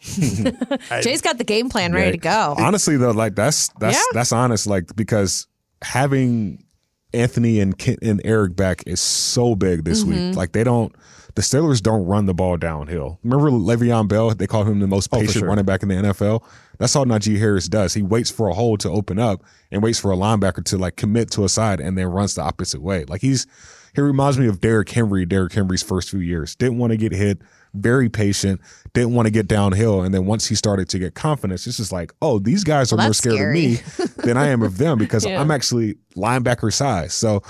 [1.02, 2.12] Jay's got the game plan ready yeah.
[2.12, 2.54] to go.
[2.58, 4.02] Honestly, though, like that's that's yeah.
[4.12, 5.46] that's honest, like because
[5.82, 6.64] having
[7.12, 10.18] Anthony and Kent and Eric back is so big this week.
[10.18, 10.38] Mm-hmm.
[10.38, 10.94] Like they don't
[11.38, 13.20] the Steelers don't run the ball downhill.
[13.22, 14.30] Remember Le'Veon Bell?
[14.30, 15.48] They call him the most oh, patient oh, sure.
[15.48, 16.42] running back in the NFL.
[16.78, 17.94] That's all Najee Harris does.
[17.94, 20.96] He waits for a hole to open up and waits for a linebacker to like
[20.96, 23.04] commit to a side and then runs the opposite way.
[23.04, 23.46] Like he's
[23.94, 26.56] he reminds me of Derrick Henry, Derrick Henry's first few years.
[26.56, 27.38] Didn't want to get hit,
[27.72, 28.60] very patient,
[28.92, 30.02] didn't want to get downhill.
[30.02, 33.00] And then once he started to get confidence, it's just like, oh, these guys well,
[33.00, 33.74] are more scared scary.
[33.76, 35.40] of me than I am of them because yeah.
[35.40, 37.14] I'm actually linebacker size.
[37.14, 37.44] So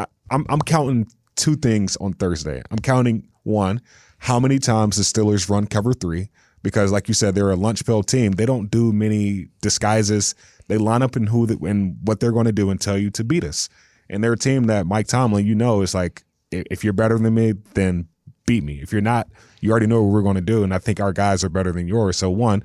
[0.00, 1.06] I, I'm, I'm counting
[1.38, 2.62] two things on Thursday.
[2.70, 3.80] I'm counting one,
[4.18, 6.28] how many times the Steelers run cover three,
[6.62, 8.32] because like you said, they're a lunch pill team.
[8.32, 10.34] They don't do many disguises.
[10.66, 13.10] They line up in who the, and what they're going to do and tell you
[13.12, 13.70] to beat us.
[14.10, 17.34] And they're a team that Mike Tomlin, you know, is like, if you're better than
[17.34, 18.08] me, then
[18.46, 18.80] beat me.
[18.80, 19.28] If you're not,
[19.60, 20.64] you already know what we're going to do.
[20.64, 22.16] And I think our guys are better than yours.
[22.16, 22.64] So one,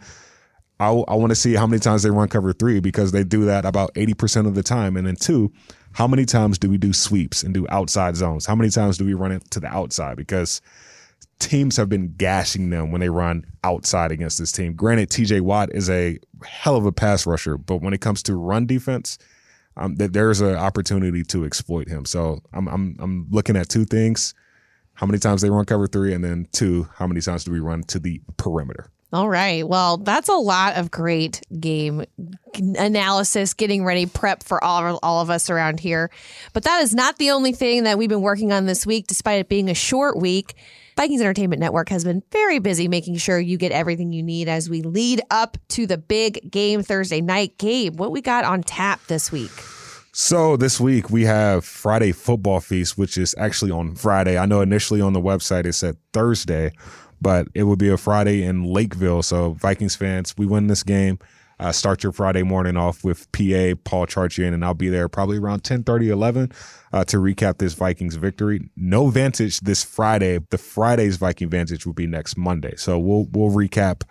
[0.79, 3.45] I, I want to see how many times they run cover three because they do
[3.45, 4.97] that about 80% of the time.
[4.97, 5.51] And then two,
[5.93, 8.45] how many times do we do sweeps and do outside zones?
[8.45, 10.17] How many times do we run it to the outside?
[10.17, 10.61] Because
[11.39, 14.73] teams have been gashing them when they run outside against this team.
[14.73, 18.35] Granted, TJ Watt is a hell of a pass rusher, but when it comes to
[18.35, 19.17] run defense,
[19.77, 22.05] um, that there's an opportunity to exploit him.
[22.05, 24.33] So I'm I'm I'm looking at two things:
[24.93, 27.59] how many times they run cover three, and then two, how many times do we
[27.59, 28.89] run to the perimeter?
[29.13, 29.67] All right.
[29.67, 32.03] Well, that's a lot of great game
[32.55, 36.09] analysis, getting ready, prep for all, all of us around here.
[36.51, 39.39] But that is not the only thing that we've been working on this week, despite
[39.39, 40.55] it being a short week.
[40.97, 44.67] Vikings Entertainment Network has been very busy making sure you get everything you need as
[44.67, 47.59] we lead up to the big game Thursday night.
[47.59, 49.51] Gabe, what we got on tap this week?
[50.11, 54.37] So this week we have Friday Football Feast, which is actually on Friday.
[54.37, 56.71] I know initially on the website it said Thursday,
[57.23, 59.23] but it will be a Friday in Lakeville.
[59.23, 61.17] So Vikings fans, we win this game.
[61.59, 65.37] Uh, start your Friday morning off with PA Paul Charchian, and I'll be there probably
[65.37, 66.51] around 10 30, 11
[66.91, 68.69] uh, to recap this Vikings victory.
[68.75, 70.39] No Vantage this Friday.
[70.49, 72.73] The Friday's Viking Vantage will be next Monday.
[72.75, 74.01] So we'll we'll recap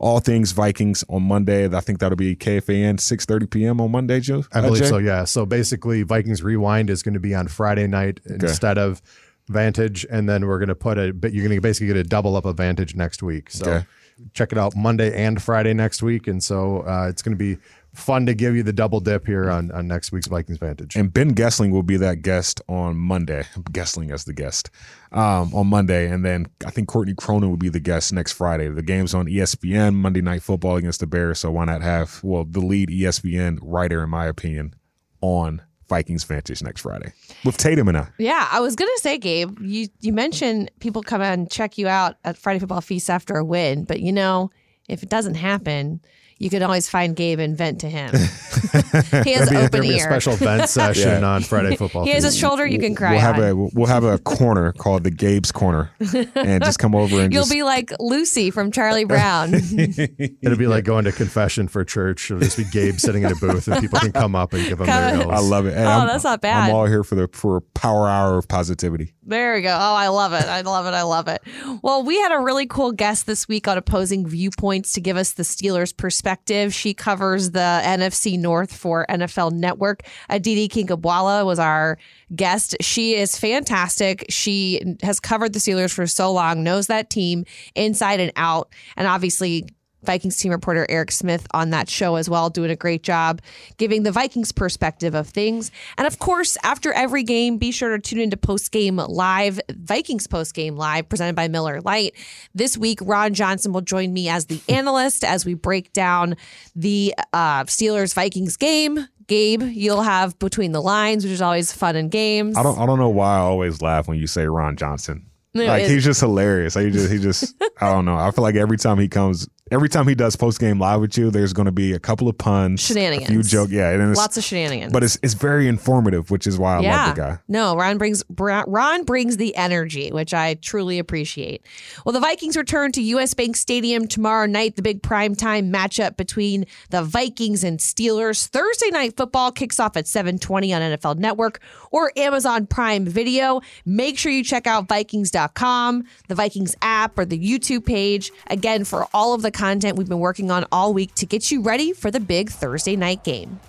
[0.00, 1.72] all things Vikings on Monday.
[1.72, 3.80] I think that'll be KFAN 6:30 p.m.
[3.80, 4.44] on Monday, Joe.
[4.52, 4.98] I believe uh, so.
[4.98, 5.24] Yeah.
[5.24, 8.46] So basically, Vikings Rewind is going to be on Friday night okay.
[8.46, 9.02] instead of
[9.50, 11.12] Vantage, and then we're going to put a.
[11.12, 13.50] But you're going to basically get a double up of Vantage next week.
[13.50, 13.86] So okay.
[14.32, 17.60] check it out Monday and Friday next week, and so uh, it's going to be
[17.94, 20.96] fun to give you the double dip here on, on next week's Vikings Vantage.
[20.96, 23.44] And Ben Goessling will be that guest on Monday.
[23.72, 24.70] Goessling as the guest
[25.12, 26.08] um, on Monday.
[26.08, 28.68] And then I think Courtney Cronin will be the guest next Friday.
[28.68, 31.40] The game's on ESPN, Monday Night Football against the Bears.
[31.40, 34.74] So why not have, well, the lead ESPN writer, in my opinion,
[35.20, 37.12] on Vikings Vantage next Friday
[37.44, 38.08] with Tatum and I.
[38.18, 42.16] Yeah, I was gonna say, Gabe, you you mentioned people come and check you out
[42.24, 44.50] at Friday Football Feast after a win, but you know,
[44.88, 46.00] if it doesn't happen,
[46.40, 48.14] you can always find Gabe and vent to him.
[49.24, 49.96] he has be, open ear.
[49.96, 51.28] a special vent session yeah.
[51.28, 52.04] on Friday football.
[52.04, 53.44] he has a shoulder you can cry we'll have on.
[53.44, 55.90] A, we'll have a corner called the Gabe's Corner,
[56.34, 57.52] and just come over and you'll just...
[57.52, 59.50] be like Lucy from Charlie Brown.
[59.52, 62.30] It'll be like going to confession for church.
[62.30, 64.80] It'll just be Gabe sitting in a booth, and people can come up and give
[64.80, 65.30] him their notes.
[65.30, 65.74] I love it.
[65.74, 66.70] Hey, oh, I'm, that's not bad.
[66.70, 69.12] I'm all here for the for power hour of positivity.
[69.22, 69.74] There we go.
[69.74, 70.46] Oh, I love it.
[70.46, 70.94] I love it.
[70.94, 71.42] I love it.
[71.82, 75.32] Well, we had a really cool guest this week on opposing viewpoints to give us
[75.32, 76.29] the Steelers' perspective.
[76.72, 80.02] She covers the NFC North for NFL Network.
[80.28, 81.98] Aditi Kinkhabwala was our
[82.34, 82.76] guest.
[82.80, 84.26] She is fantastic.
[84.28, 89.06] She has covered the Steelers for so long, knows that team inside and out, and
[89.06, 89.66] obviously
[90.02, 93.40] Vikings team reporter Eric Smith on that show as well, doing a great job
[93.76, 95.70] giving the Vikings perspective of things.
[95.96, 100.26] And of course, after every game, be sure to tune into Post Game Live, Vikings
[100.26, 102.14] Post Game Live, presented by Miller Lite.
[102.54, 106.36] This week, Ron Johnson will join me as the analyst as we break down
[106.74, 109.08] the uh, Steelers Vikings game.
[109.26, 112.56] Gabe, you'll have between the lines, which is always fun in games.
[112.56, 115.24] I don't I don't know why I always laugh when you say Ron Johnson.
[115.54, 116.74] like he's just hilarious.
[116.74, 118.16] Like, he just he just I don't know.
[118.16, 121.16] I feel like every time he comes every time he does post game live with
[121.16, 124.16] you, there's going to be a couple of puns, shenanigans, a few joke, yeah, and
[124.16, 124.92] lots of shenanigans.
[124.92, 127.06] But it's it's very informative, which is why I yeah.
[127.06, 127.38] love the guy.
[127.48, 131.64] No, Ron brings Ron brings the energy, which I truly appreciate.
[132.04, 133.34] Well, the Vikings return to U.S.
[133.34, 134.76] Bank Stadium tomorrow night.
[134.76, 138.46] The big prime time matchup between the Vikings and Steelers.
[138.46, 141.60] Thursday night football kicks off at 7:20 on NFL Network
[141.90, 143.60] or Amazon Prime Video.
[143.84, 149.06] Make sure you check out Vikings.com, the Vikings app, or the YouTube page again for
[149.12, 152.10] all of the content we've been working on all week to get you ready for
[152.10, 153.60] the big Thursday night game.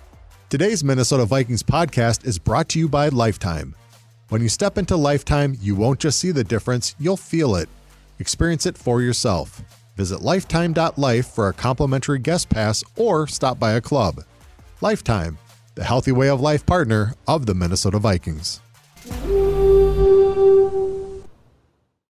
[0.48, 3.74] Today's Minnesota Vikings podcast is brought to you by Lifetime.
[4.30, 7.68] When you step into Lifetime, you won't just see the difference, you'll feel it.
[8.18, 9.62] Experience it for yourself.
[9.96, 14.24] Visit lifetime.life for a complimentary guest pass or stop by a club.
[14.80, 15.36] Lifetime,
[15.74, 18.62] the healthy way of life partner of the Minnesota Vikings.